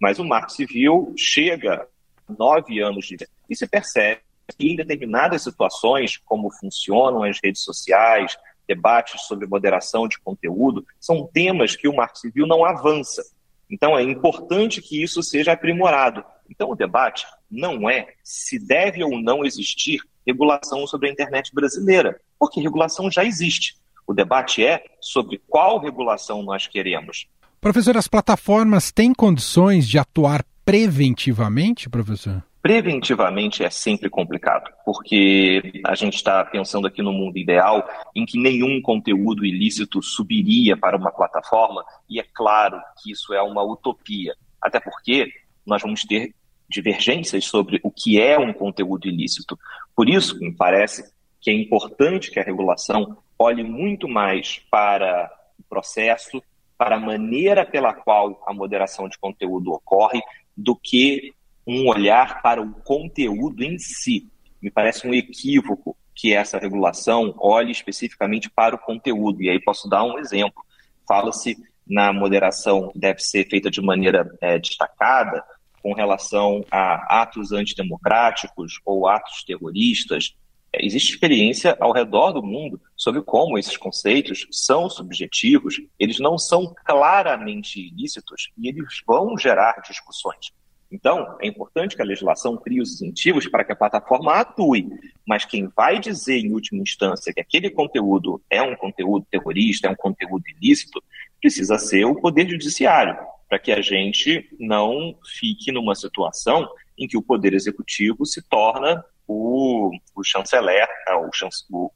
mas 0.00 0.18
o 0.18 0.24
Marco 0.24 0.52
Civil 0.52 1.12
chega 1.16 1.86
nove 2.28 2.80
anos 2.80 3.06
de 3.06 3.16
e 3.48 3.56
se 3.56 3.66
percebe 3.66 4.20
que 4.56 4.68
em 4.68 4.76
determinadas 4.76 5.42
situações, 5.42 6.16
como 6.16 6.50
funcionam 6.50 7.22
as 7.22 7.38
redes 7.42 7.62
sociais, 7.62 8.36
debates 8.66 9.22
sobre 9.22 9.46
moderação 9.46 10.06
de 10.06 10.18
conteúdo, 10.18 10.86
são 11.00 11.26
temas 11.26 11.74
que 11.74 11.88
o 11.88 11.96
Marco 11.96 12.18
Civil 12.18 12.46
não 12.46 12.64
avança. 12.64 13.22
Então 13.70 13.98
é 13.98 14.02
importante 14.02 14.80
que 14.80 15.02
isso 15.02 15.22
seja 15.22 15.52
aprimorado. 15.52 16.24
Então 16.48 16.70
o 16.70 16.76
debate 16.76 17.26
não 17.50 17.88
é 17.88 18.14
se 18.22 18.58
deve 18.58 19.02
ou 19.02 19.20
não 19.20 19.44
existir 19.44 20.00
regulação 20.26 20.86
sobre 20.86 21.08
a 21.08 21.12
internet 21.12 21.54
brasileira, 21.54 22.20
porque 22.38 22.60
regulação 22.60 23.10
já 23.10 23.24
existe. 23.24 23.76
O 24.06 24.14
debate 24.14 24.64
é 24.64 24.84
sobre 25.00 25.40
qual 25.48 25.78
regulação 25.78 26.42
nós 26.42 26.66
queremos. 26.66 27.26
Professor, 27.60 27.96
as 27.96 28.08
plataformas 28.08 28.92
têm 28.92 29.12
condições 29.12 29.88
de 29.88 29.98
atuar 29.98 30.44
preventivamente, 30.64 31.88
professor? 31.88 32.42
Preventivamente 32.68 33.64
é 33.64 33.70
sempre 33.70 34.10
complicado, 34.10 34.70
porque 34.84 35.80
a 35.86 35.94
gente 35.94 36.16
está 36.16 36.44
pensando 36.44 36.86
aqui 36.86 37.00
no 37.00 37.14
mundo 37.14 37.38
ideal 37.38 37.88
em 38.14 38.26
que 38.26 38.38
nenhum 38.38 38.82
conteúdo 38.82 39.42
ilícito 39.42 40.02
subiria 40.02 40.76
para 40.76 40.94
uma 40.94 41.10
plataforma, 41.10 41.82
e 42.10 42.20
é 42.20 42.24
claro 42.34 42.78
que 43.02 43.10
isso 43.10 43.32
é 43.32 43.40
uma 43.40 43.62
utopia, 43.62 44.36
até 44.60 44.78
porque 44.78 45.32
nós 45.64 45.80
vamos 45.80 46.02
ter 46.02 46.34
divergências 46.68 47.46
sobre 47.46 47.80
o 47.82 47.90
que 47.90 48.20
é 48.20 48.38
um 48.38 48.52
conteúdo 48.52 49.08
ilícito. 49.08 49.58
Por 49.96 50.06
isso, 50.06 50.38
me 50.38 50.54
parece 50.54 51.10
que 51.40 51.50
é 51.50 51.54
importante 51.54 52.30
que 52.30 52.38
a 52.38 52.44
regulação 52.44 53.16
olhe 53.38 53.64
muito 53.64 54.06
mais 54.06 54.60
para 54.70 55.32
o 55.58 55.62
processo, 55.62 56.42
para 56.76 56.96
a 56.96 57.00
maneira 57.00 57.64
pela 57.64 57.94
qual 57.94 58.44
a 58.46 58.52
moderação 58.52 59.08
de 59.08 59.16
conteúdo 59.16 59.72
ocorre, 59.72 60.20
do 60.54 60.76
que 60.76 61.32
um 61.68 61.86
olhar 61.86 62.40
para 62.40 62.62
o 62.62 62.72
conteúdo 62.72 63.62
em 63.62 63.78
si. 63.78 64.26
Me 64.60 64.70
parece 64.70 65.06
um 65.06 65.12
equívoco 65.12 65.94
que 66.14 66.32
essa 66.32 66.58
regulação 66.58 67.34
olhe 67.38 67.70
especificamente 67.70 68.48
para 68.48 68.74
o 68.74 68.78
conteúdo. 68.78 69.42
E 69.42 69.50
aí 69.50 69.60
posso 69.60 69.86
dar 69.86 70.02
um 70.02 70.18
exemplo. 70.18 70.64
Fala-se 71.06 71.58
na 71.86 72.10
moderação 72.10 72.88
que 72.88 72.98
deve 72.98 73.20
ser 73.20 73.46
feita 73.48 73.70
de 73.70 73.82
maneira 73.82 74.26
é, 74.40 74.58
destacada, 74.58 75.44
com 75.82 75.92
relação 75.92 76.64
a 76.70 77.22
atos 77.22 77.52
antidemocráticos 77.52 78.80
ou 78.84 79.06
atos 79.06 79.44
terroristas. 79.44 80.34
É, 80.72 80.84
existe 80.84 81.12
experiência 81.12 81.76
ao 81.78 81.92
redor 81.92 82.32
do 82.32 82.42
mundo 82.42 82.80
sobre 82.96 83.20
como 83.22 83.58
esses 83.58 83.76
conceitos 83.76 84.46
são 84.50 84.88
subjetivos, 84.88 85.76
eles 85.98 86.18
não 86.18 86.38
são 86.38 86.74
claramente 86.84 87.78
ilícitos 87.78 88.50
e 88.56 88.68
eles 88.68 89.02
vão 89.06 89.36
gerar 89.38 89.80
discussões. 89.86 90.52
Então, 90.90 91.36
é 91.40 91.46
importante 91.46 91.94
que 91.94 92.00
a 92.00 92.04
legislação 92.04 92.56
crie 92.56 92.80
os 92.80 92.94
incentivos 92.94 93.46
para 93.46 93.62
que 93.62 93.72
a 93.72 93.76
plataforma 93.76 94.32
atue, 94.34 94.88
mas 95.26 95.44
quem 95.44 95.68
vai 95.68 95.98
dizer, 95.98 96.38
em 96.38 96.52
última 96.52 96.82
instância, 96.82 97.32
que 97.32 97.40
aquele 97.40 97.68
conteúdo 97.68 98.42
é 98.48 98.62
um 98.62 98.74
conteúdo 98.74 99.26
terrorista, 99.30 99.86
é 99.86 99.90
um 99.90 99.96
conteúdo 99.96 100.44
ilícito, 100.48 101.02
precisa 101.40 101.78
ser 101.78 102.06
o 102.06 102.14
Poder 102.14 102.48
Judiciário 102.48 103.16
para 103.48 103.58
que 103.58 103.70
a 103.70 103.80
gente 103.80 104.48
não 104.58 105.16
fique 105.38 105.70
numa 105.70 105.94
situação 105.94 106.68
em 106.98 107.06
que 107.06 107.16
o 107.16 107.22
Poder 107.22 107.54
Executivo 107.54 108.24
se 108.24 108.42
torna 108.42 109.04
o, 109.26 109.90
o 110.14 110.24
chanceler, 110.24 110.88
é, 111.06 111.14
o, 111.14 111.28
o, 111.70 111.92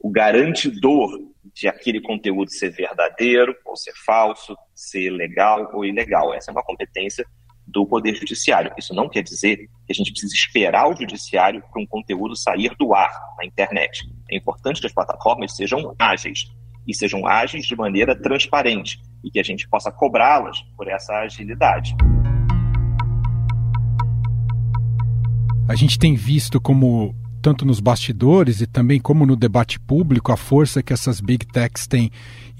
o 0.00 0.10
garantidor 0.10 1.10
de 1.54 1.68
aquele 1.68 2.00
conteúdo 2.00 2.50
ser 2.50 2.70
verdadeiro 2.70 3.54
ou 3.64 3.76
ser 3.76 3.92
falso, 3.94 4.56
ser 4.74 5.10
legal 5.10 5.70
ou 5.74 5.84
ilegal. 5.84 6.34
Essa 6.34 6.50
é 6.50 6.52
uma 6.52 6.62
competência 6.62 7.26
do 7.66 7.86
Poder 7.86 8.14
Judiciário. 8.14 8.72
Isso 8.78 8.94
não 8.94 9.08
quer 9.08 9.22
dizer 9.22 9.56
que 9.56 9.90
a 9.90 9.94
gente 9.94 10.10
precisa 10.10 10.34
esperar 10.34 10.88
o 10.88 10.96
Judiciário 10.96 11.62
para 11.70 11.82
um 11.82 11.86
conteúdo 11.86 12.36
sair 12.36 12.74
do 12.78 12.94
ar 12.94 13.10
na 13.38 13.44
internet. 13.44 14.02
É 14.30 14.36
importante 14.36 14.80
que 14.80 14.86
as 14.86 14.92
plataformas 14.92 15.54
sejam 15.54 15.94
ágeis 15.98 16.46
e 16.86 16.94
sejam 16.94 17.26
ágeis 17.26 17.66
de 17.66 17.76
maneira 17.76 18.20
transparente 18.20 18.98
e 19.22 19.30
que 19.30 19.38
a 19.38 19.42
gente 19.42 19.68
possa 19.68 19.92
cobrá-las 19.92 20.60
por 20.76 20.88
essa 20.88 21.14
agilidade. 21.20 21.94
A 25.68 25.74
gente 25.76 25.98
tem 25.98 26.16
visto 26.16 26.60
como 26.60 27.14
tanto 27.40 27.64
nos 27.64 27.80
bastidores 27.80 28.60
e 28.60 28.66
também 28.66 29.00
como 29.00 29.26
no 29.26 29.36
debate 29.36 29.80
público, 29.80 30.32
a 30.32 30.36
força 30.36 30.82
que 30.82 30.92
essas 30.92 31.20
big 31.20 31.46
techs 31.46 31.86
têm. 31.86 32.10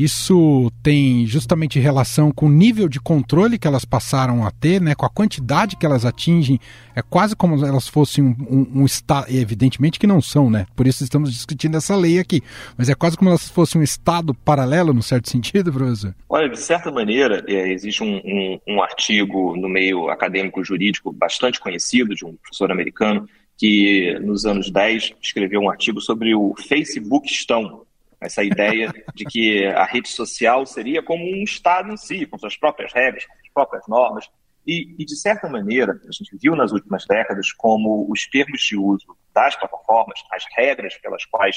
Isso 0.00 0.72
tem 0.82 1.26
justamente 1.26 1.78
relação 1.78 2.32
com 2.32 2.46
o 2.46 2.50
nível 2.50 2.88
de 2.88 2.98
controle 2.98 3.58
que 3.58 3.68
elas 3.68 3.84
passaram 3.84 4.46
a 4.46 4.50
ter, 4.50 4.80
né, 4.80 4.94
com 4.94 5.04
a 5.04 5.10
quantidade 5.10 5.76
que 5.76 5.84
elas 5.84 6.06
atingem. 6.06 6.58
É 6.96 7.02
quase 7.02 7.36
como 7.36 7.62
elas 7.66 7.86
fossem 7.86 8.24
um, 8.24 8.34
um, 8.48 8.80
um 8.80 8.86
Estado. 8.86 9.26
Evidentemente 9.28 9.98
que 9.98 10.06
não 10.06 10.22
são, 10.22 10.48
né? 10.48 10.66
Por 10.74 10.86
isso 10.86 11.04
estamos 11.04 11.30
discutindo 11.30 11.76
essa 11.76 11.94
lei 11.94 12.18
aqui. 12.18 12.42
Mas 12.78 12.88
é 12.88 12.94
quase 12.94 13.14
como 13.14 13.28
elas 13.28 13.50
fossem 13.50 13.78
um 13.78 13.84
Estado 13.84 14.32
paralelo, 14.32 14.94
no 14.94 15.02
certo 15.02 15.28
sentido, 15.30 15.70
professor? 15.70 16.14
Olha, 16.30 16.48
de 16.48 16.58
certa 16.58 16.90
maneira, 16.90 17.44
é, 17.46 17.70
existe 17.70 18.02
um, 18.02 18.16
um, 18.24 18.58
um 18.68 18.82
artigo 18.82 19.54
no 19.54 19.68
meio 19.68 20.08
acadêmico 20.08 20.64
jurídico 20.64 21.12
bastante 21.12 21.60
conhecido 21.60 22.14
de 22.14 22.24
um 22.24 22.34
professor 22.36 22.72
americano 22.72 23.28
que 23.60 24.18
nos 24.20 24.46
anos 24.46 24.70
10 24.70 25.16
escreveu 25.20 25.60
um 25.60 25.68
artigo 25.68 26.00
sobre 26.00 26.34
o 26.34 26.54
Facebook 26.56 27.30
estão 27.30 27.84
essa 28.18 28.42
ideia 28.42 28.90
de 29.14 29.26
que 29.26 29.66
a 29.66 29.84
rede 29.84 30.08
social 30.08 30.64
seria 30.64 31.02
como 31.02 31.22
um 31.22 31.44
Estado 31.44 31.92
em 31.92 31.96
si, 31.98 32.24
com 32.24 32.38
suas 32.38 32.56
próprias 32.56 32.90
regras, 32.94 33.26
com 33.26 33.34
suas 33.34 33.52
próprias 33.52 33.86
normas. 33.86 34.30
E, 34.66 34.94
e, 34.98 35.04
de 35.04 35.14
certa 35.14 35.46
maneira, 35.46 35.92
a 35.92 36.12
gente 36.12 36.36
viu 36.40 36.56
nas 36.56 36.72
últimas 36.72 37.06
décadas 37.06 37.52
como 37.52 38.10
os 38.10 38.26
termos 38.26 38.62
de 38.62 38.78
uso 38.78 39.14
das 39.34 39.56
plataformas, 39.56 40.20
as 40.32 40.44
regras 40.56 40.96
pelas 40.96 41.26
quais 41.26 41.56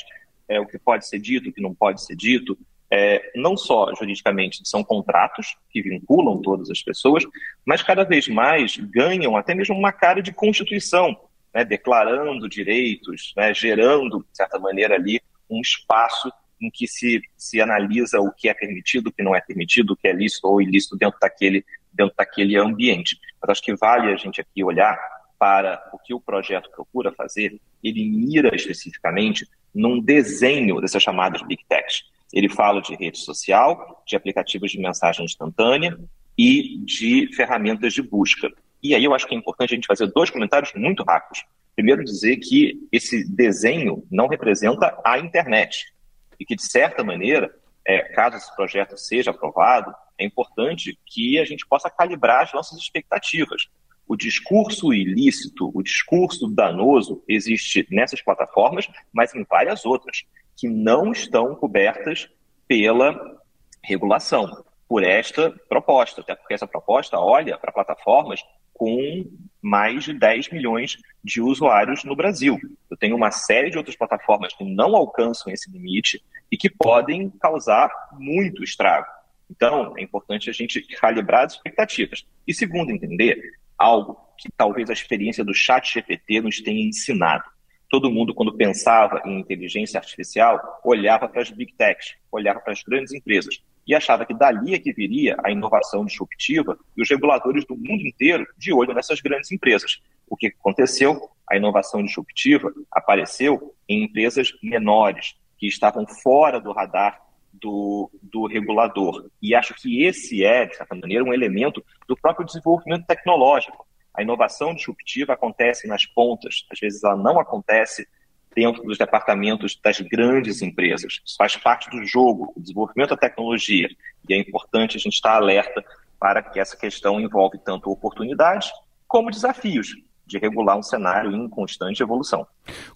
é, 0.50 0.60
o 0.60 0.66
que 0.66 0.78
pode 0.78 1.08
ser 1.08 1.20
dito, 1.20 1.50
o 1.50 1.54
que 1.54 1.62
não 1.62 1.74
pode 1.74 2.04
ser 2.04 2.16
dito, 2.18 2.58
é, 2.92 3.32
não 3.36 3.56
só 3.56 3.94
juridicamente 3.96 4.62
são 4.66 4.84
contratos 4.84 5.56
que 5.70 5.82
vinculam 5.82 6.42
todas 6.42 6.70
as 6.70 6.82
pessoas, 6.82 7.24
mas 7.66 7.82
cada 7.82 8.04
vez 8.04 8.28
mais 8.28 8.76
ganham 8.78 9.38
até 9.38 9.56
mesmo 9.56 9.76
uma 9.76 9.92
cara 9.92 10.22
de 10.22 10.34
constituição, 10.34 11.18
né, 11.54 11.64
declarando 11.64 12.50
direitos, 12.50 13.34
né, 13.38 13.54
gerando, 13.54 14.20
de 14.20 14.38
certa 14.38 14.58
maneira, 14.60 14.96
ali 14.96 15.22
um 15.50 15.62
espaço 15.62 16.32
em 16.60 16.70
que 16.72 16.88
se, 16.88 17.22
se 17.38 17.62
analisa 17.62 18.20
o 18.20 18.32
que 18.32 18.48
é 18.50 18.54
permitido, 18.54 19.08
o 19.08 19.12
que 19.12 19.22
não 19.22 19.36
é 19.36 19.42
permitido, 19.42 19.92
o 19.92 19.96
que 19.96 20.08
é 20.08 20.14
lícito 20.14 20.48
ou 20.48 20.62
ilícito 20.62 20.96
dentro 20.96 21.20
daquele, 21.20 21.66
dentro 21.92 22.16
daquele 22.18 22.58
ambiente. 22.58 23.20
Mas 23.42 23.52
acho 23.52 23.62
que 23.62 23.76
vale 23.76 24.12
a 24.12 24.16
gente 24.16 24.40
aqui 24.40 24.64
olhar 24.64 24.98
para 25.38 25.90
o 25.92 26.00
que 26.00 26.14
o 26.14 26.22
projeto 26.22 26.72
procura 26.72 27.12
fazer, 27.12 27.60
ele 27.84 28.06
mira 28.10 28.56
especificamente 28.56 29.46
num 29.76 30.00
desenho 30.00 30.80
dessas 30.80 31.04
chamadas 31.04 31.42
Big 31.42 31.66
Techs. 31.68 32.04
Ele 32.32 32.48
fala 32.48 32.82
de 32.82 32.96
rede 32.96 33.18
social, 33.18 34.02
de 34.08 34.16
aplicativos 34.16 34.72
de 34.72 34.80
mensagem 34.80 35.26
instantânea 35.26 36.00
e 36.38 36.78
de 36.86 37.30
ferramentas 37.36 37.94
de 37.94 38.02
busca. 38.02 38.50
E 38.84 38.94
aí 38.94 39.04
eu 39.06 39.16
acho 39.16 39.26
que 39.26 39.34
é 39.34 39.38
importante 39.38 39.74
a 39.74 39.76
gente 39.76 39.88
fazer 39.88 40.08
dois 40.08 40.30
comentários 40.30 40.74
muito 40.76 41.04
rápidos. 41.04 41.46
Primeiro, 41.74 42.04
dizer 42.04 42.38
que 42.38 42.86
esse 42.92 43.24
desenho 43.34 44.06
não 44.12 44.28
representa 44.28 45.00
a 45.06 45.18
internet 45.18 45.94
e 46.38 46.46
que, 46.46 46.56
de 46.56 46.64
certa 46.64 47.02
maneira, 47.02 47.50
é, 47.88 48.00
caso 48.14 48.36
esse 48.36 48.54
projeto 48.56 48.98
seja 48.98 49.32
aprovado, 49.32 49.94
é 50.18 50.26
importante 50.26 51.00
que 51.06 51.40
a 51.40 51.46
gente 51.46 51.66
possa 51.66 51.90
calibrar 51.90 52.44
as 52.44 52.54
nossas 52.54 52.78
expectativas. 52.78 53.68
O 54.06 54.18
discurso 54.18 54.94
ilícito, 54.94 55.72
o 55.74 55.82
discurso 55.82 56.48
danoso 56.48 57.24
existe 57.28 57.88
nessas 57.90 58.22
plataformas, 58.22 58.88
mas 59.14 59.34
em 59.34 59.46
várias 59.46 59.86
outras, 59.86 60.24
que 60.58 60.68
não 60.68 61.14
estão 61.14 61.56
cobertas 61.56 62.30
pela 62.68 63.40
regulação, 63.82 64.64
por 64.88 65.04
esta 65.04 65.50
proposta, 65.68 66.22
até 66.22 66.36
porque 66.36 66.54
essa 66.54 66.68
proposta 66.68 67.18
olha 67.18 67.58
para 67.58 67.72
plataformas 67.72 68.44
com 68.74 69.26
mais 69.62 70.04
de 70.04 70.14
10 70.14 70.50
milhões 70.50 70.98
de 71.24 71.42
usuários 71.42 72.04
no 72.04 72.16
Brasil. 72.16 72.60
Eu 72.92 72.98
tenho 72.98 73.16
uma 73.16 73.32
série 73.32 73.70
de 73.70 73.78
outras 73.78 73.96
plataformas 73.96 74.54
que 74.54 74.64
não 74.64 74.96
alcançam 74.96 75.54
esse 75.54 75.72
limite 75.72 76.22
e 76.52 76.58
que 76.58 76.70
podem 76.70 77.30
causar 77.40 77.90
muito 78.20 78.64
estrago. 78.64 79.08
Então, 79.50 79.94
é 79.98 80.02
importante 80.02 80.50
a 80.50 80.54
gente 80.54 80.82
calibrar 80.98 81.46
as 81.46 81.54
expectativas. 81.54 82.26
E 82.46 82.54
segundo, 82.54 82.92
entender 82.92 83.42
algo 83.78 84.18
que 84.38 84.50
talvez 84.58 84.90
a 84.90 84.94
experiência 84.94 85.44
do 85.44 85.54
chat 85.54 85.94
GPT 85.94 86.42
nos 86.42 86.60
tenha 86.60 86.86
ensinado. 86.86 87.44
Todo 87.90 88.12
mundo, 88.12 88.34
quando 88.34 88.58
pensava 88.58 89.22
em 89.26 89.40
inteligência 89.40 90.00
artificial, 90.00 90.82
olhava 90.84 91.30
para 91.30 91.42
as 91.42 91.52
big 91.52 91.74
techs, 91.76 92.16
olhava 92.32 92.60
para 92.60 92.74
as 92.74 92.82
grandes 92.82 93.14
empresas 93.14 93.62
e 93.86 93.94
achava 93.94 94.26
que 94.26 94.34
dali 94.34 94.74
é 94.74 94.80
que 94.80 94.94
viria 94.94 95.36
a 95.44 95.52
inovação 95.52 96.06
disruptiva 96.06 96.78
e 96.96 97.02
os 97.02 97.10
reguladores 97.10 97.66
do 97.66 97.76
mundo 97.76 98.08
inteiro 98.08 98.46
de 98.58 98.74
olho 98.74 98.94
nessas 98.94 99.20
grandes 99.20 99.52
empresas. 99.52 100.02
O 100.28 100.38
que 100.38 100.48
aconteceu? 100.48 101.30
A 101.50 101.58
inovação 101.58 102.04
disruptiva 102.04 102.72
apareceu 102.92 103.76
em 103.88 104.04
empresas 104.04 104.54
menores, 104.64 105.36
que 105.58 105.68
estavam 105.68 106.08
fora 106.08 106.60
do 106.60 106.72
radar 106.72 107.22
do, 107.54 108.10
do 108.22 108.48
regulador. 108.48 109.30
E 109.42 109.54
acho 109.54 109.74
que 109.76 110.04
esse 110.04 110.44
é, 110.44 110.66
de 110.66 110.76
certa 110.76 110.96
maneira, 110.96 111.24
um 111.24 111.34
elemento 111.34 111.84
do 112.08 112.18
próprio 112.18 112.46
desenvolvimento 112.46 113.06
tecnológico. 113.06 113.86
A 114.14 114.22
inovação 114.22 114.74
disruptiva 114.74 115.34
acontece 115.34 115.88
nas 115.88 116.06
pontas, 116.06 116.66
às 116.72 116.80
vezes 116.80 117.04
ela 117.04 117.16
não 117.16 117.40
acontece 117.40 118.08
dentro 118.56 118.84
dos 118.84 118.98
departamentos 118.98 119.80
das 119.84 120.00
grandes 120.00 120.62
empresas. 120.62 121.22
Isso 121.26 121.36
faz 121.38 121.56
parte 121.56 121.90
do 121.90 122.06
jogo, 122.06 122.54
o 122.56 122.62
desenvolvimento 122.62 123.12
da 123.12 123.18
tecnologia. 123.18 123.90
E 124.28 124.34
é 124.34 124.38
importante 124.38 124.98
a 124.98 125.00
gente 125.00 125.14
estar 125.14 125.36
alerta 125.36 125.84
para 126.20 126.42
que 126.42 126.60
essa 126.60 126.78
questão 126.78 127.20
envolve 127.20 127.58
tanto 127.58 127.92
oportunidades 127.92 128.72
como 129.08 129.30
desafios 129.30 129.90
de 130.26 130.38
regular 130.38 130.78
um 130.78 130.84
cenário 130.84 131.32
em 131.32 131.50
constante 131.50 132.02
evolução. 132.02 132.48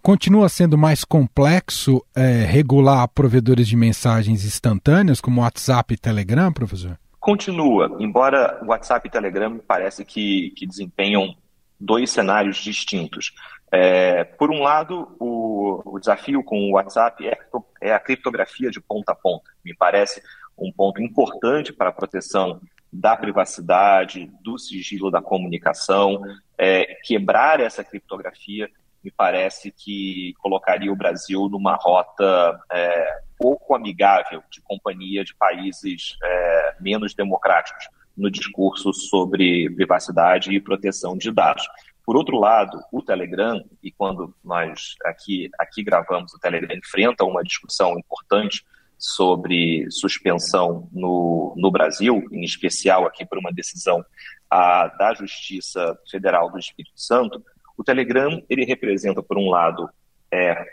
Continua 0.01 0.49
sendo 0.49 0.77
mais 0.77 1.03
complexo 1.03 2.03
é, 2.15 2.45
regular 2.45 3.07
provedores 3.09 3.67
de 3.67 3.75
mensagens 3.75 4.45
instantâneas 4.45 5.19
como 5.19 5.41
WhatsApp 5.41 5.93
e 5.93 5.97
Telegram, 5.97 6.51
professor? 6.51 6.97
Continua, 7.19 7.97
embora 7.99 8.59
WhatsApp 8.65 9.07
e 9.07 9.11
Telegram 9.11 9.59
parece 9.67 10.05
que, 10.05 10.53
que 10.55 10.65
desempenham 10.65 11.35
dois 11.79 12.09
cenários 12.09 12.57
distintos. 12.57 13.33
É, 13.71 14.23
por 14.23 14.49
um 14.49 14.61
lado, 14.61 15.15
o, 15.19 15.81
o, 15.85 15.99
desafio 15.99 16.43
com 16.43 16.69
o 16.69 16.73
WhatsApp 16.73 17.27
é, 17.27 17.37
é, 17.81 17.93
a 17.93 17.99
criptografia 17.99 18.71
de 18.71 18.79
ponta 18.79 19.11
a 19.11 19.15
ponta. 19.15 19.51
Me 19.63 19.75
parece 19.75 20.21
um 20.57 20.71
ponto 20.71 21.01
importante 21.01 21.73
para 21.73 21.89
a 21.89 21.93
proteção 21.93 22.61
da 22.91 23.15
privacidade, 23.17 24.31
do 24.41 24.57
sigilo 24.57 25.11
da 25.11 25.21
comunicação. 25.21 26.21
É, 26.57 26.97
quebrar 27.03 27.59
essa 27.59 27.83
criptografia 27.83 28.69
me 29.03 29.11
parece 29.11 29.71
que 29.71 30.33
colocaria 30.39 30.91
o 30.91 30.95
Brasil 30.95 31.47
numa 31.49 31.75
rota 31.75 32.59
é, 32.71 33.21
pouco 33.37 33.75
amigável 33.75 34.41
de 34.49 34.61
companhia 34.61 35.23
de 35.23 35.35
países 35.35 36.17
é, 36.23 36.75
menos 36.79 37.13
democráticos 37.13 37.87
no 38.17 38.31
discurso 38.31 38.91
sobre 38.91 39.69
privacidade 39.69 40.51
e 40.51 40.59
proteção 40.59 41.15
de 41.15 41.31
dados. 41.31 41.67
Por 42.07 42.15
outro 42.15 42.39
lado, 42.39 42.79
o 42.89 43.01
Telegram, 43.01 43.61
e 43.83 43.91
quando 43.91 44.33
nós 44.41 44.95
aqui, 45.03 45.49
aqui 45.59 45.83
gravamos, 45.83 46.33
o 46.33 46.39
Telegram 46.39 46.73
enfrenta 46.73 47.25
uma 47.25 47.43
discussão 47.43 47.99
importante 47.99 48.63
sobre 48.97 49.85
suspensão 49.91 50.87
no, 50.93 51.53
no 51.57 51.69
Brasil, 51.69 52.23
em 52.31 52.45
especial 52.45 53.05
aqui 53.05 53.25
por 53.25 53.37
uma 53.37 53.51
decisão 53.51 54.05
a, 54.49 54.87
da 54.87 55.13
Justiça 55.15 55.99
Federal 56.09 56.49
do 56.49 56.57
Espírito 56.57 56.97
Santo, 56.97 57.43
o 57.77 57.83
Telegram 57.83 58.41
ele 58.49 58.63
representa, 58.63 59.21
por 59.21 59.37
um 59.37 59.49
lado, 59.49 59.89
é, 60.31 60.65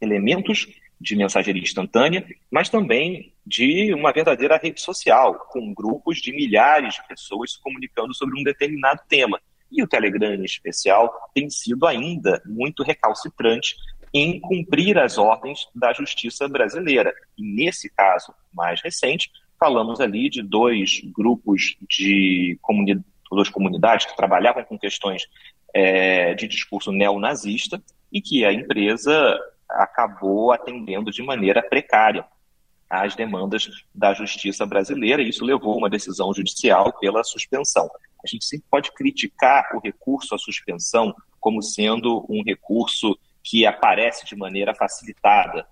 elementos 0.00 0.68
de 1.00 1.16
mensageria 1.16 1.60
instantânea, 1.60 2.24
mas 2.48 2.68
também 2.68 3.34
de 3.44 3.92
uma 3.92 4.12
verdadeira 4.12 4.56
rede 4.56 4.80
social, 4.80 5.34
com 5.50 5.74
grupos 5.74 6.18
de 6.18 6.30
milhares 6.30 6.94
de 6.94 7.08
pessoas 7.08 7.54
se 7.54 7.60
comunicando 7.60 8.14
sobre 8.14 8.38
um 8.38 8.44
determinado 8.44 9.00
tema. 9.08 9.40
E 9.70 9.82
o 9.82 9.86
Telegram, 9.86 10.34
em 10.34 10.44
especial, 10.44 11.12
tem 11.34 11.50
sido 11.50 11.86
ainda 11.86 12.42
muito 12.46 12.82
recalcitrante 12.82 13.76
em 14.12 14.40
cumprir 14.40 14.98
as 14.98 15.18
ordens 15.18 15.68
da 15.74 15.92
justiça 15.92 16.48
brasileira. 16.48 17.12
E 17.36 17.42
nesse 17.42 17.90
caso 17.90 18.32
mais 18.52 18.80
recente, 18.80 19.30
falamos 19.58 20.00
ali 20.00 20.30
de 20.30 20.42
dois 20.42 21.00
grupos 21.14 21.76
de 21.88 22.58
duas 23.30 23.48
comunidades 23.48 24.06
que 24.06 24.16
trabalhavam 24.16 24.64
com 24.64 24.78
questões 24.78 25.22
é, 25.74 26.34
de 26.34 26.46
discurso 26.46 26.92
neonazista 26.92 27.82
e 28.12 28.20
que 28.20 28.44
a 28.44 28.52
empresa 28.52 29.38
acabou 29.68 30.52
atendendo 30.52 31.10
de 31.10 31.22
maneira 31.22 31.62
precária 31.62 32.24
às 32.88 33.16
demandas 33.16 33.68
da 33.94 34.14
justiça 34.14 34.64
brasileira, 34.64 35.20
e 35.20 35.28
isso 35.28 35.44
levou 35.44 35.74
a 35.74 35.76
uma 35.76 35.90
decisão 35.90 36.32
judicial 36.32 36.92
pela 36.98 37.24
suspensão. 37.24 37.90
A 38.26 38.28
gente 38.28 38.44
sempre 38.44 38.66
pode 38.68 38.92
criticar 38.92 39.68
o 39.72 39.78
recurso 39.78 40.34
à 40.34 40.38
suspensão 40.38 41.14
como 41.38 41.62
sendo 41.62 42.26
um 42.28 42.42
recurso 42.42 43.16
que 43.40 43.64
aparece 43.64 44.26
de 44.26 44.34
maneira 44.34 44.74
facilitada. 44.74 45.64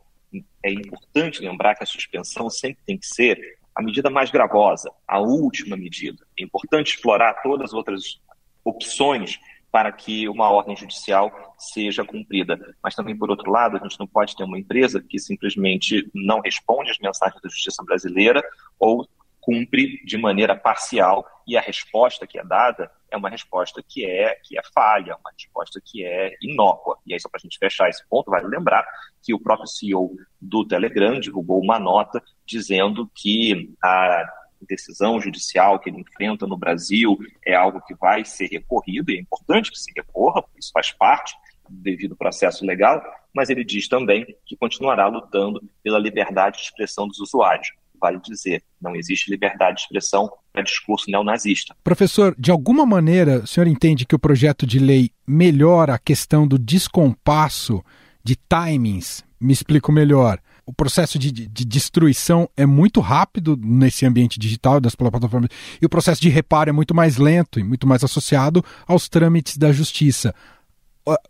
É 0.62 0.70
importante 0.70 1.42
lembrar 1.42 1.74
que 1.74 1.82
a 1.82 1.86
suspensão 1.86 2.48
sempre 2.48 2.78
tem 2.86 2.96
que 2.96 3.06
ser 3.06 3.58
a 3.74 3.82
medida 3.82 4.08
mais 4.08 4.30
gravosa, 4.30 4.88
a 5.06 5.18
última 5.18 5.76
medida. 5.76 6.24
É 6.38 6.44
importante 6.44 6.94
explorar 6.94 7.42
todas 7.42 7.70
as 7.70 7.74
outras 7.74 8.20
opções 8.64 9.40
para 9.72 9.90
que 9.90 10.28
uma 10.28 10.48
ordem 10.48 10.76
judicial 10.76 11.56
seja 11.58 12.04
cumprida. 12.04 12.76
Mas 12.80 12.94
também, 12.94 13.18
por 13.18 13.28
outro 13.30 13.50
lado, 13.50 13.76
a 13.76 13.80
gente 13.80 13.98
não 13.98 14.06
pode 14.06 14.36
ter 14.36 14.44
uma 14.44 14.56
empresa 14.56 15.02
que 15.02 15.18
simplesmente 15.18 16.08
não 16.14 16.40
responde 16.40 16.92
às 16.92 16.98
mensagens 17.00 17.42
da 17.42 17.48
justiça 17.48 17.82
brasileira 17.82 18.40
ou 18.78 19.08
cumpre 19.44 20.02
de 20.04 20.16
maneira 20.16 20.56
parcial 20.56 21.26
e 21.46 21.56
a 21.56 21.60
resposta 21.60 22.26
que 22.26 22.38
é 22.38 22.44
dada 22.44 22.90
é 23.10 23.16
uma 23.16 23.28
resposta 23.28 23.82
que 23.86 24.04
é 24.04 24.34
que 24.42 24.58
é 24.58 24.62
falha, 24.74 25.16
uma 25.16 25.30
resposta 25.30 25.80
que 25.84 26.04
é 26.04 26.34
inócua. 26.40 26.98
E 27.06 27.12
aí, 27.12 27.20
só 27.20 27.28
para 27.28 27.38
a 27.38 27.42
gente 27.42 27.58
fechar 27.58 27.88
esse 27.88 28.02
ponto, 28.08 28.30
vale 28.30 28.48
lembrar 28.48 28.84
que 29.22 29.34
o 29.34 29.38
próprio 29.38 29.68
CEO 29.68 30.16
do 30.40 30.66
Telegram 30.66 31.20
divulgou 31.20 31.60
uma 31.60 31.78
nota 31.78 32.22
dizendo 32.46 33.08
que 33.14 33.70
a 33.82 34.24
decisão 34.66 35.20
judicial 35.20 35.78
que 35.78 35.90
ele 35.90 36.00
enfrenta 36.00 36.46
no 36.46 36.56
Brasil 36.56 37.18
é 37.44 37.54
algo 37.54 37.82
que 37.82 37.94
vai 37.94 38.24
ser 38.24 38.46
recorrido, 38.46 39.10
e 39.10 39.18
é 39.18 39.20
importante 39.20 39.70
que 39.70 39.78
se 39.78 39.92
recorra, 39.94 40.42
isso 40.58 40.70
faz 40.72 40.90
parte 40.90 41.36
do 41.68 41.82
devido 41.82 42.16
processo 42.16 42.64
legal, 42.64 43.02
mas 43.34 43.50
ele 43.50 43.62
diz 43.62 43.88
também 43.88 44.24
que 44.46 44.56
continuará 44.56 45.06
lutando 45.06 45.62
pela 45.82 45.98
liberdade 45.98 46.58
de 46.58 46.64
expressão 46.64 47.06
dos 47.06 47.20
usuários. 47.20 47.68
Vale 48.00 48.20
dizer, 48.20 48.62
não 48.80 48.94
existe 48.94 49.30
liberdade 49.30 49.76
de 49.76 49.82
expressão 49.82 50.30
para 50.52 50.62
discurso 50.62 51.10
neonazista. 51.10 51.74
Professor, 51.82 52.34
de 52.38 52.50
alguma 52.50 52.84
maneira 52.84 53.40
o 53.40 53.46
senhor 53.46 53.66
entende 53.66 54.04
que 54.04 54.14
o 54.14 54.18
projeto 54.18 54.66
de 54.66 54.78
lei 54.78 55.10
melhora 55.26 55.94
a 55.94 55.98
questão 55.98 56.46
do 56.46 56.58
descompasso 56.58 57.82
de 58.22 58.36
timings? 58.36 59.24
Me 59.40 59.52
explico 59.52 59.90
melhor 59.90 60.40
o 60.66 60.72
processo 60.72 61.18
de, 61.18 61.30
de, 61.30 61.64
destruição 61.64 62.48
é 62.56 62.64
muito 62.64 63.00
rápido 63.00 63.58
nesse 63.60 64.06
ambiente 64.06 64.38
digital 64.38 64.80
das 64.80 64.94
plataformas 64.94 65.50
e 65.80 65.84
o 65.84 65.88
processo 65.88 66.20
de 66.20 66.28
reparo 66.28 66.70
é 66.70 66.72
muito 66.72 66.94
mais 66.94 67.16
lento 67.16 67.60
e 67.60 67.64
muito 67.64 67.86
mais 67.86 68.02
associado 68.02 68.64
aos 68.86 69.08
trâmites 69.08 69.56
da 69.56 69.72
justiça. 69.72 70.34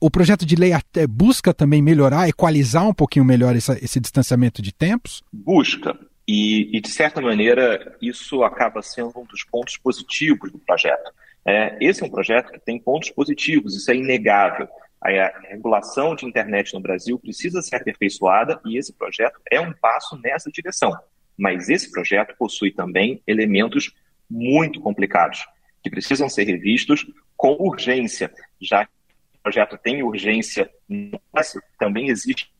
O 0.00 0.08
projeto 0.08 0.46
de 0.46 0.54
lei 0.54 0.72
até 0.72 1.04
busca 1.04 1.52
também 1.52 1.82
melhorar, 1.82 2.28
equalizar 2.28 2.86
um 2.86 2.94
pouquinho 2.94 3.24
melhor 3.24 3.56
essa, 3.56 3.76
esse 3.84 3.98
distanciamento 3.98 4.62
de 4.62 4.72
tempos? 4.72 5.20
Busca. 5.32 5.98
E, 6.26 6.76
e, 6.76 6.80
de 6.80 6.88
certa 6.88 7.20
maneira, 7.20 7.96
isso 8.00 8.42
acaba 8.42 8.82
sendo 8.82 9.12
um 9.16 9.24
dos 9.24 9.44
pontos 9.44 9.76
positivos 9.76 10.50
do 10.50 10.58
projeto. 10.58 11.12
É, 11.44 11.76
esse 11.80 12.02
é 12.02 12.06
um 12.06 12.10
projeto 12.10 12.50
que 12.50 12.58
tem 12.58 12.78
pontos 12.78 13.10
positivos, 13.10 13.76
isso 13.76 13.90
é 13.90 13.96
inegável. 13.96 14.66
A 15.02 15.10
regulação 15.48 16.16
de 16.16 16.24
internet 16.24 16.72
no 16.72 16.80
Brasil 16.80 17.18
precisa 17.18 17.60
ser 17.60 17.76
aperfeiçoada 17.76 18.58
e 18.64 18.78
esse 18.78 18.90
projeto 18.94 19.38
é 19.50 19.60
um 19.60 19.72
passo 19.74 20.18
nessa 20.22 20.50
direção. 20.50 20.96
Mas 21.36 21.68
esse 21.68 21.90
projeto 21.90 22.34
possui 22.38 22.70
também 22.70 23.22
elementos 23.26 23.94
muito 24.30 24.80
complicados, 24.80 25.44
que 25.82 25.90
precisam 25.90 26.28
ser 26.30 26.44
revistos 26.44 27.04
com 27.36 27.52
urgência, 27.58 28.32
já 28.58 28.86
que 28.86 28.92
o 29.34 29.42
projeto 29.42 29.76
tem 29.76 30.02
urgência, 30.02 30.70
também 31.78 32.08
existe 32.08 32.50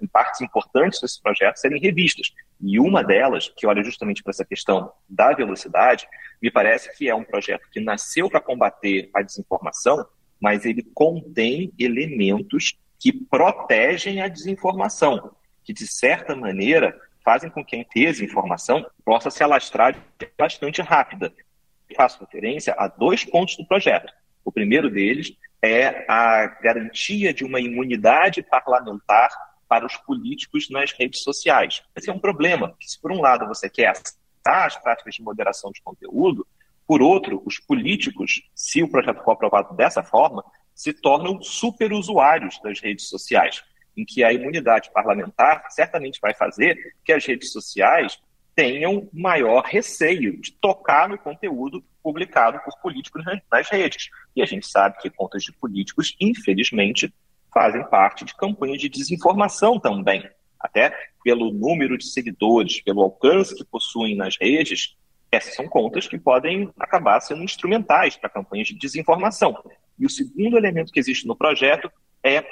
em 0.00 0.06
partes 0.06 0.40
importantes 0.40 1.00
desse 1.00 1.20
projeto 1.20 1.56
serem 1.56 1.80
revistas. 1.80 2.32
E 2.60 2.78
uma 2.78 3.02
delas, 3.02 3.52
que 3.56 3.66
olha 3.66 3.82
justamente 3.82 4.22
para 4.22 4.30
essa 4.30 4.44
questão 4.44 4.92
da 5.08 5.32
velocidade, 5.32 6.06
me 6.40 6.50
parece 6.50 6.96
que 6.96 7.08
é 7.08 7.14
um 7.14 7.24
projeto 7.24 7.68
que 7.70 7.80
nasceu 7.80 8.30
para 8.30 8.40
combater 8.40 9.10
a 9.14 9.22
desinformação, 9.22 10.06
mas 10.40 10.64
ele 10.64 10.82
contém 10.94 11.72
elementos 11.78 12.78
que 12.98 13.12
protegem 13.12 14.22
a 14.22 14.28
desinformação, 14.28 15.34
que 15.64 15.72
de 15.72 15.86
certa 15.86 16.34
maneira 16.34 16.98
fazem 17.24 17.50
com 17.50 17.64
que 17.64 17.76
a 17.76 17.84
desinformação 17.94 18.84
possa 19.04 19.30
se 19.30 19.42
alastrar 19.42 19.96
bastante 20.38 20.80
rápida. 20.82 21.32
faço 21.96 22.20
referência 22.20 22.74
a 22.78 22.88
dois 22.88 23.24
pontos 23.24 23.56
do 23.56 23.66
projeto. 23.66 24.12
O 24.44 24.50
primeiro 24.50 24.90
deles 24.90 25.36
é 25.62 26.04
a 26.08 26.46
garantia 26.60 27.32
de 27.32 27.44
uma 27.44 27.60
imunidade 27.60 28.42
parlamentar 28.42 29.30
para 29.68 29.86
os 29.86 29.96
políticos 29.96 30.68
nas 30.68 30.92
redes 30.92 31.22
sociais. 31.22 31.82
Esse 31.94 32.10
é 32.10 32.12
um 32.12 32.18
problema, 32.18 32.70
porque 32.70 32.88
se 32.88 33.00
por 33.00 33.12
um 33.12 33.20
lado 33.20 33.46
você 33.46 33.70
quer 33.70 33.88
aceitar 33.88 34.66
as 34.66 34.76
práticas 34.76 35.14
de 35.14 35.22
moderação 35.22 35.70
de 35.70 35.80
conteúdo, 35.80 36.46
por 36.86 37.00
outro, 37.00 37.40
os 37.46 37.58
políticos, 37.58 38.42
se 38.54 38.82
o 38.82 38.90
projeto 38.90 39.22
for 39.22 39.32
aprovado 39.32 39.74
dessa 39.74 40.02
forma, 40.02 40.44
se 40.74 40.92
tornam 40.92 41.40
superusuários 41.40 42.60
das 42.60 42.80
redes 42.80 43.08
sociais, 43.08 43.62
em 43.96 44.04
que 44.04 44.24
a 44.24 44.32
imunidade 44.32 44.90
parlamentar 44.92 45.64
certamente 45.70 46.18
vai 46.20 46.34
fazer 46.34 46.76
que 47.04 47.12
as 47.12 47.24
redes 47.24 47.52
sociais 47.52 48.20
tenham 48.54 49.08
maior 49.12 49.64
receio 49.64 50.38
de 50.40 50.52
tocar 50.52 51.08
no 51.08 51.16
conteúdo 51.16 51.82
publicado 52.02 52.58
por 52.64 52.78
políticos 52.80 53.24
nas 53.50 53.70
redes. 53.70 54.10
E 54.34 54.42
a 54.42 54.46
gente 54.46 54.66
sabe 54.66 54.98
que 54.98 55.10
contas 55.10 55.42
de 55.42 55.52
políticos, 55.52 56.16
infelizmente, 56.20 57.12
fazem 57.52 57.84
parte 57.84 58.24
de 58.24 58.34
campanhas 58.34 58.80
de 58.80 58.88
desinformação 58.88 59.78
também. 59.78 60.28
Até 60.58 60.96
pelo 61.22 61.52
número 61.52 61.98
de 61.98 62.06
seguidores, 62.06 62.80
pelo 62.80 63.02
alcance 63.02 63.54
que 63.54 63.64
possuem 63.64 64.16
nas 64.16 64.36
redes, 64.40 64.96
essas 65.30 65.54
são 65.54 65.66
contas 65.66 66.06
que 66.06 66.18
podem 66.18 66.70
acabar 66.78 67.20
sendo 67.20 67.42
instrumentais 67.42 68.16
para 68.16 68.30
campanhas 68.30 68.68
de 68.68 68.74
desinformação. 68.74 69.56
E 69.98 70.06
o 70.06 70.10
segundo 70.10 70.56
elemento 70.56 70.92
que 70.92 71.00
existe 71.00 71.26
no 71.26 71.36
projeto 71.36 71.90
é 72.22 72.44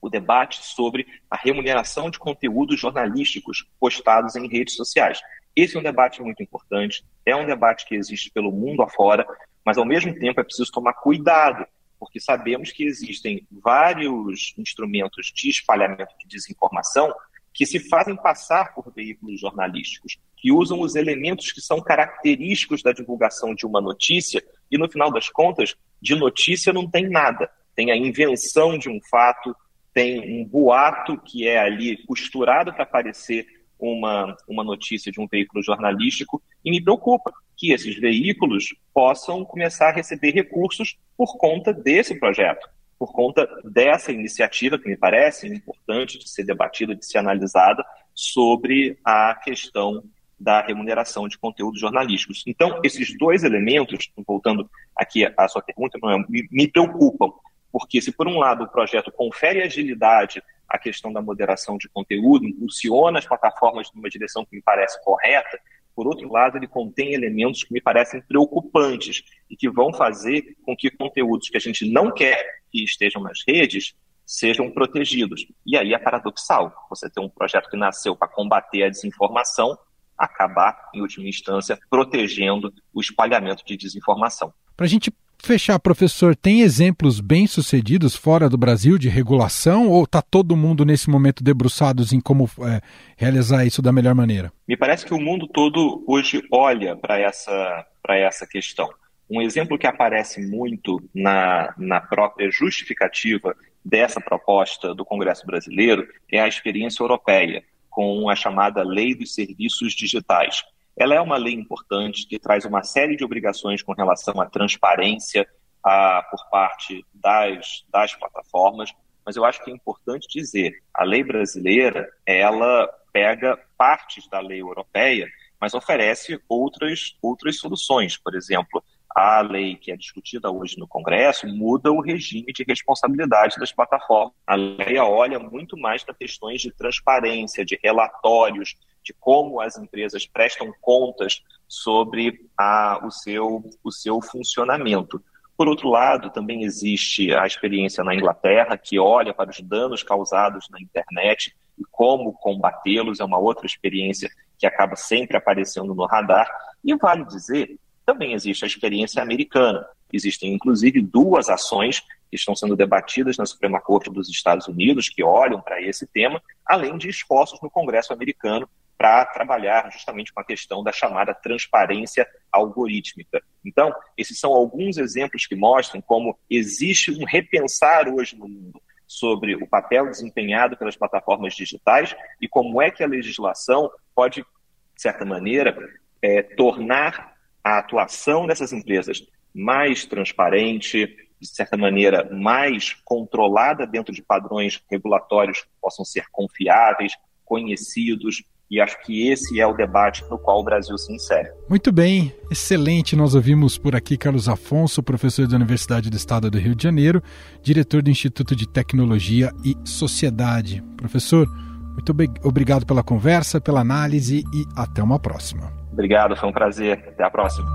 o 0.00 0.10
debate 0.10 0.62
sobre 0.62 1.06
a 1.30 1.36
remuneração 1.36 2.10
de 2.10 2.18
conteúdos 2.18 2.78
jornalísticos 2.78 3.66
postados 3.80 4.36
em 4.36 4.48
redes 4.48 4.74
sociais. 4.74 5.20
Esse 5.56 5.76
é 5.76 5.80
um 5.80 5.82
debate 5.82 6.20
muito 6.22 6.42
importante, 6.42 7.04
é 7.24 7.34
um 7.34 7.46
debate 7.46 7.86
que 7.86 7.94
existe 7.94 8.30
pelo 8.30 8.52
mundo 8.52 8.82
afora, 8.82 9.26
mas 9.64 9.78
ao 9.78 9.84
mesmo 9.84 10.14
tempo 10.14 10.40
é 10.40 10.44
preciso 10.44 10.70
tomar 10.70 10.94
cuidado, 10.94 11.66
porque 11.98 12.20
sabemos 12.20 12.70
que 12.70 12.84
existem 12.84 13.46
vários 13.50 14.54
instrumentos 14.58 15.32
de 15.34 15.48
espalhamento 15.48 16.14
de 16.20 16.28
desinformação 16.28 17.12
que 17.52 17.64
se 17.64 17.78
fazem 17.88 18.16
passar 18.16 18.74
por 18.74 18.92
veículos 18.92 19.40
jornalísticos, 19.40 20.18
que 20.36 20.50
usam 20.50 20.80
os 20.80 20.96
elementos 20.96 21.52
que 21.52 21.60
são 21.60 21.80
característicos 21.80 22.82
da 22.82 22.92
divulgação 22.92 23.54
de 23.54 23.64
uma 23.64 23.80
notícia, 23.80 24.44
e 24.70 24.76
no 24.76 24.90
final 24.90 25.10
das 25.10 25.28
contas, 25.28 25.74
de 26.02 26.16
notícia 26.16 26.72
não 26.72 26.90
tem 26.90 27.08
nada. 27.08 27.48
Tem 27.74 27.92
a 27.92 27.96
invenção 27.96 28.76
de 28.76 28.90
um 28.90 29.00
fato, 29.08 29.54
tem 29.94 30.42
um 30.42 30.44
boato 30.44 31.16
que 31.16 31.46
é 31.46 31.58
ali 31.58 31.96
costurado 32.04 32.74
para 32.74 32.84
parecer 32.84 33.46
uma, 33.78 34.36
uma 34.48 34.64
notícia 34.64 35.12
de 35.12 35.20
um 35.20 35.26
veículo 35.28 35.62
jornalístico, 35.62 36.42
e 36.64 36.70
me 36.72 36.82
preocupa 36.82 37.32
que 37.56 37.72
esses 37.72 37.98
veículos 37.98 38.74
possam 38.92 39.44
começar 39.44 39.88
a 39.88 39.92
receber 39.92 40.32
recursos 40.32 40.96
por 41.16 41.36
conta 41.36 41.72
desse 41.72 42.18
projeto 42.18 42.68
por 42.98 43.12
conta 43.12 43.46
dessa 43.64 44.12
iniciativa, 44.12 44.78
que 44.78 44.88
me 44.88 44.96
parece 44.96 45.46
importante 45.46 46.18
de 46.18 46.28
ser 46.28 46.44
debatida, 46.44 46.94
de 46.94 47.04
ser 47.04 47.18
analisada, 47.18 47.84
sobre 48.14 48.98
a 49.04 49.34
questão 49.34 50.02
da 50.38 50.60
remuneração 50.62 51.28
de 51.28 51.38
conteúdos 51.38 51.80
jornalísticos. 51.80 52.42
Então, 52.46 52.80
esses 52.82 53.16
dois 53.18 53.44
elementos, 53.44 54.10
voltando 54.26 54.68
aqui 54.96 55.26
à 55.36 55.48
sua 55.48 55.62
pergunta, 55.62 55.98
me, 56.28 56.48
me 56.50 56.68
preocupam, 56.68 57.32
porque 57.70 58.00
se 58.00 58.12
por 58.12 58.26
um 58.28 58.38
lado 58.38 58.64
o 58.64 58.68
projeto 58.68 59.12
confere 59.12 59.62
agilidade 59.62 60.42
à 60.68 60.78
questão 60.78 61.12
da 61.12 61.20
moderação 61.20 61.76
de 61.76 61.88
conteúdo, 61.88 62.46
impulsiona 62.46 63.18
as 63.18 63.26
plataformas 63.26 63.90
numa 63.94 64.08
direção 64.08 64.44
que 64.44 64.56
me 64.56 64.62
parece 64.62 65.02
correta, 65.04 65.58
por 65.94 66.06
outro 66.06 66.30
lado, 66.30 66.56
ele 66.56 66.66
contém 66.66 67.14
elementos 67.14 67.62
que 67.62 67.72
me 67.72 67.80
parecem 67.80 68.20
preocupantes 68.20 69.22
e 69.48 69.56
que 69.56 69.70
vão 69.70 69.92
fazer 69.92 70.56
com 70.64 70.76
que 70.76 70.90
conteúdos 70.90 71.48
que 71.48 71.56
a 71.56 71.60
gente 71.60 71.88
não 71.90 72.12
quer 72.12 72.44
que 72.70 72.82
estejam 72.82 73.22
nas 73.22 73.38
redes 73.46 73.94
sejam 74.26 74.70
protegidos. 74.70 75.46
E 75.64 75.76
aí 75.76 75.92
é 75.92 75.98
paradoxal 75.98 76.72
você 76.90 77.08
ter 77.08 77.20
um 77.20 77.28
projeto 77.28 77.68
que 77.68 77.76
nasceu 77.76 78.16
para 78.16 78.28
combater 78.28 78.82
a 78.84 78.88
desinformação, 78.88 79.78
acabar, 80.16 80.90
em 80.94 81.00
última 81.00 81.28
instância, 81.28 81.78
protegendo 81.90 82.72
o 82.92 83.00
espalhamento 83.00 83.64
de 83.64 83.76
desinformação. 83.76 84.52
Para 84.76 84.86
a 84.86 84.88
gente 84.88 85.12
fechar, 85.44 85.78
professor, 85.78 86.34
tem 86.34 86.62
exemplos 86.62 87.20
bem-sucedidos 87.20 88.16
fora 88.16 88.48
do 88.48 88.56
Brasil 88.56 88.98
de 88.98 89.08
regulação 89.08 89.88
ou 89.88 90.04
está 90.04 90.20
todo 90.22 90.56
mundo 90.56 90.84
nesse 90.84 91.10
momento 91.10 91.44
debruçados 91.44 92.12
em 92.12 92.20
como 92.20 92.48
é, 92.60 92.80
realizar 93.16 93.64
isso 93.64 93.82
da 93.82 93.92
melhor 93.92 94.14
maneira? 94.14 94.52
Me 94.66 94.76
parece 94.76 95.04
que 95.04 95.14
o 95.14 95.20
mundo 95.20 95.46
todo 95.46 96.04
hoje 96.06 96.42
olha 96.50 96.96
para 96.96 97.18
essa, 97.18 97.86
essa 98.08 98.46
questão. 98.46 98.88
Um 99.30 99.40
exemplo 99.40 99.78
que 99.78 99.86
aparece 99.86 100.40
muito 100.40 101.02
na, 101.14 101.74
na 101.78 102.00
própria 102.00 102.50
justificativa 102.50 103.54
dessa 103.84 104.20
proposta 104.20 104.94
do 104.94 105.04
Congresso 105.04 105.46
brasileiro 105.46 106.06
é 106.30 106.40
a 106.40 106.48
experiência 106.48 107.02
europeia, 107.02 107.62
com 107.90 108.28
a 108.28 108.34
chamada 108.34 108.82
Lei 108.82 109.14
dos 109.14 109.34
Serviços 109.34 109.92
Digitais. 109.94 110.64
Ela 110.96 111.14
é 111.14 111.20
uma 111.20 111.36
lei 111.36 111.54
importante 111.54 112.26
que 112.26 112.38
traz 112.38 112.64
uma 112.64 112.82
série 112.82 113.16
de 113.16 113.24
obrigações 113.24 113.82
com 113.82 113.92
relação 113.92 114.40
à 114.40 114.46
transparência 114.46 115.46
a, 115.82 116.22
por 116.30 116.48
parte 116.50 117.04
das, 117.12 117.84
das 117.90 118.14
plataformas, 118.14 118.92
mas 119.26 119.36
eu 119.36 119.44
acho 119.44 119.62
que 119.64 119.70
é 119.70 119.74
importante 119.74 120.26
dizer, 120.28 120.82
a 120.92 121.04
lei 121.04 121.24
brasileira, 121.24 122.08
ela 122.26 122.88
pega 123.12 123.58
partes 123.76 124.28
da 124.28 124.40
lei 124.40 124.60
europeia, 124.60 125.28
mas 125.60 125.74
oferece 125.74 126.38
outras, 126.48 127.16
outras 127.22 127.58
soluções. 127.58 128.16
Por 128.16 128.34
exemplo, 128.34 128.84
a 129.14 129.40
lei 129.40 129.76
que 129.76 129.92
é 129.92 129.96
discutida 129.96 130.50
hoje 130.50 130.78
no 130.78 130.88
Congresso 130.88 131.46
muda 131.46 131.92
o 131.92 132.00
regime 132.00 132.52
de 132.52 132.64
responsabilidade 132.64 133.56
das 133.56 133.72
plataformas. 133.72 134.34
A 134.46 134.56
lei 134.56 134.98
olha 134.98 135.38
muito 135.38 135.76
mais 135.76 136.02
para 136.02 136.14
questões 136.14 136.60
de 136.60 136.72
transparência, 136.72 137.64
de 137.64 137.78
relatórios, 137.82 138.74
de 139.04 139.12
como 139.12 139.60
as 139.60 139.76
empresas 139.76 140.26
prestam 140.26 140.72
contas 140.80 141.42
sobre 141.68 142.48
a, 142.58 143.00
o, 143.04 143.10
seu, 143.10 143.62
o 143.82 143.92
seu 143.92 144.20
funcionamento. 144.22 145.22
Por 145.56 145.68
outro 145.68 145.88
lado, 145.88 146.30
também 146.30 146.64
existe 146.64 147.32
a 147.32 147.46
experiência 147.46 148.02
na 148.02 148.14
Inglaterra, 148.14 148.76
que 148.76 148.98
olha 148.98 149.32
para 149.32 149.50
os 149.50 149.60
danos 149.60 150.02
causados 150.02 150.68
na 150.70 150.80
internet 150.80 151.54
e 151.78 151.82
como 151.90 152.32
combatê-los, 152.32 153.20
é 153.20 153.24
uma 153.24 153.38
outra 153.38 153.66
experiência 153.66 154.30
que 154.58 154.66
acaba 154.66 154.96
sempre 154.96 155.36
aparecendo 155.36 155.94
no 155.94 156.06
radar. 156.06 156.48
E 156.82 156.94
vale 156.96 157.24
dizer, 157.24 157.78
também 158.04 158.32
existe 158.32 158.64
a 158.64 158.66
experiência 158.66 159.22
americana. 159.22 159.86
Existem, 160.12 160.52
inclusive, 160.52 161.00
duas 161.00 161.48
ações 161.48 162.00
que 162.30 162.36
estão 162.36 162.54
sendo 162.54 162.76
debatidas 162.76 163.36
na 163.36 163.46
Suprema 163.46 163.80
Corte 163.80 164.10
dos 164.10 164.28
Estados 164.28 164.66
Unidos, 164.66 165.08
que 165.08 165.22
olham 165.22 165.60
para 165.60 165.80
esse 165.80 166.06
tema, 166.06 166.42
além 166.66 166.96
de 166.98 167.08
esforços 167.08 167.60
no 167.60 167.70
Congresso 167.70 168.12
americano 168.12 168.68
para 168.96 169.24
trabalhar 169.26 169.90
justamente 169.92 170.32
com 170.32 170.40
a 170.40 170.44
questão 170.44 170.82
da 170.82 170.92
chamada 170.92 171.34
transparência 171.34 172.26
algorítmica. 172.50 173.42
Então, 173.64 173.92
esses 174.16 174.38
são 174.38 174.52
alguns 174.52 174.96
exemplos 174.96 175.46
que 175.46 175.56
mostram 175.56 176.00
como 176.00 176.38
existe 176.48 177.10
um 177.10 177.24
repensar 177.24 178.08
hoje 178.08 178.36
no 178.36 178.48
mundo 178.48 178.80
sobre 179.06 179.54
o 179.54 179.66
papel 179.66 180.10
desempenhado 180.10 180.76
pelas 180.76 180.96
plataformas 180.96 181.54
digitais 181.54 182.14
e 182.40 182.48
como 182.48 182.80
é 182.80 182.90
que 182.90 183.02
a 183.02 183.08
legislação 183.08 183.90
pode, 184.14 184.42
de 184.42 185.02
certa 185.02 185.24
maneira, 185.24 185.76
é, 186.22 186.42
tornar 186.42 187.34
a 187.62 187.78
atuação 187.78 188.46
dessas 188.46 188.72
empresas 188.72 189.22
mais 189.54 190.04
transparente, 190.04 191.06
de 191.38 191.48
certa 191.48 191.76
maneira, 191.76 192.28
mais 192.32 192.94
controlada 193.04 193.86
dentro 193.86 194.12
de 194.12 194.22
padrões 194.22 194.82
regulatórios 194.90 195.62
que 195.62 195.68
possam 195.80 196.04
ser 196.04 196.24
confiáveis, 196.32 197.12
conhecidos, 197.44 198.42
e 198.70 198.80
acho 198.80 199.00
que 199.02 199.28
esse 199.28 199.60
é 199.60 199.66
o 199.66 199.72
debate 199.72 200.24
no 200.30 200.38
qual 200.38 200.60
o 200.60 200.64
Brasil 200.64 200.96
se 200.98 201.12
insere. 201.12 201.50
Muito 201.68 201.92
bem, 201.92 202.34
excelente. 202.50 203.14
Nós 203.14 203.34
ouvimos 203.34 203.78
por 203.78 203.94
aqui 203.94 204.16
Carlos 204.16 204.48
Afonso, 204.48 205.02
professor 205.02 205.46
da 205.46 205.56
Universidade 205.56 206.10
do 206.10 206.16
Estado 206.16 206.50
do 206.50 206.58
Rio 206.58 206.74
de 206.74 206.82
Janeiro, 206.82 207.22
diretor 207.62 208.02
do 208.02 208.10
Instituto 208.10 208.56
de 208.56 208.66
Tecnologia 208.66 209.52
e 209.64 209.76
Sociedade. 209.84 210.82
Professor, 210.96 211.46
muito 211.92 212.12
obrigado 212.42 212.84
pela 212.84 213.02
conversa, 213.02 213.60
pela 213.60 213.80
análise 213.80 214.44
e 214.52 214.64
até 214.76 215.02
uma 215.02 215.18
próxima. 215.18 215.72
Obrigado, 215.92 216.36
foi 216.36 216.48
um 216.48 216.52
prazer. 216.52 217.04
Até 217.08 217.22
a 217.22 217.30
próxima. 217.30 217.66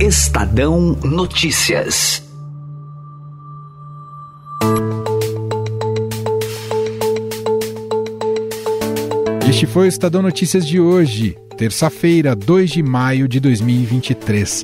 Estadão 0.00 0.96
Notícias. 1.04 2.33
Este 9.64 9.72
foi 9.72 9.86
o 9.86 9.88
Estadão 9.88 10.20
Notícias 10.20 10.66
de 10.66 10.78
hoje, 10.78 11.38
terça-feira, 11.56 12.36
2 12.36 12.70
de 12.70 12.82
maio 12.82 13.26
de 13.26 13.40
2023. 13.40 14.62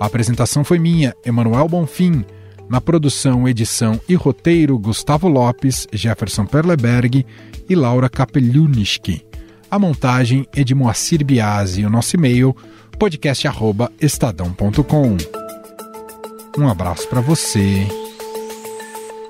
A 0.00 0.06
apresentação 0.06 0.64
foi 0.64 0.78
minha, 0.78 1.14
Emanuel 1.22 1.68
Bonfim. 1.68 2.24
Na 2.70 2.80
produção, 2.80 3.46
edição 3.46 4.00
e 4.08 4.14
roteiro, 4.14 4.78
Gustavo 4.78 5.28
Lopes, 5.28 5.86
Jefferson 5.92 6.46
Perleberg 6.46 7.26
e 7.68 7.74
Laura 7.74 8.08
Kapelunischki. 8.08 9.22
A 9.70 9.78
montagem 9.78 10.46
é 10.56 10.64
de 10.64 10.74
Moacir 10.74 11.22
Biasi 11.22 11.84
o 11.84 11.90
nosso 11.90 12.16
e-mail 12.16 12.56
podcast@estadão.com. 12.98 15.18
Um 16.56 16.66
abraço 16.66 17.06
para 17.08 17.20
você 17.20 17.86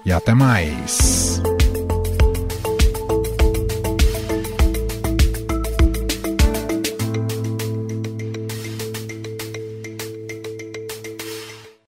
e 0.04 0.12
até 0.12 0.34
mais. 0.34 1.42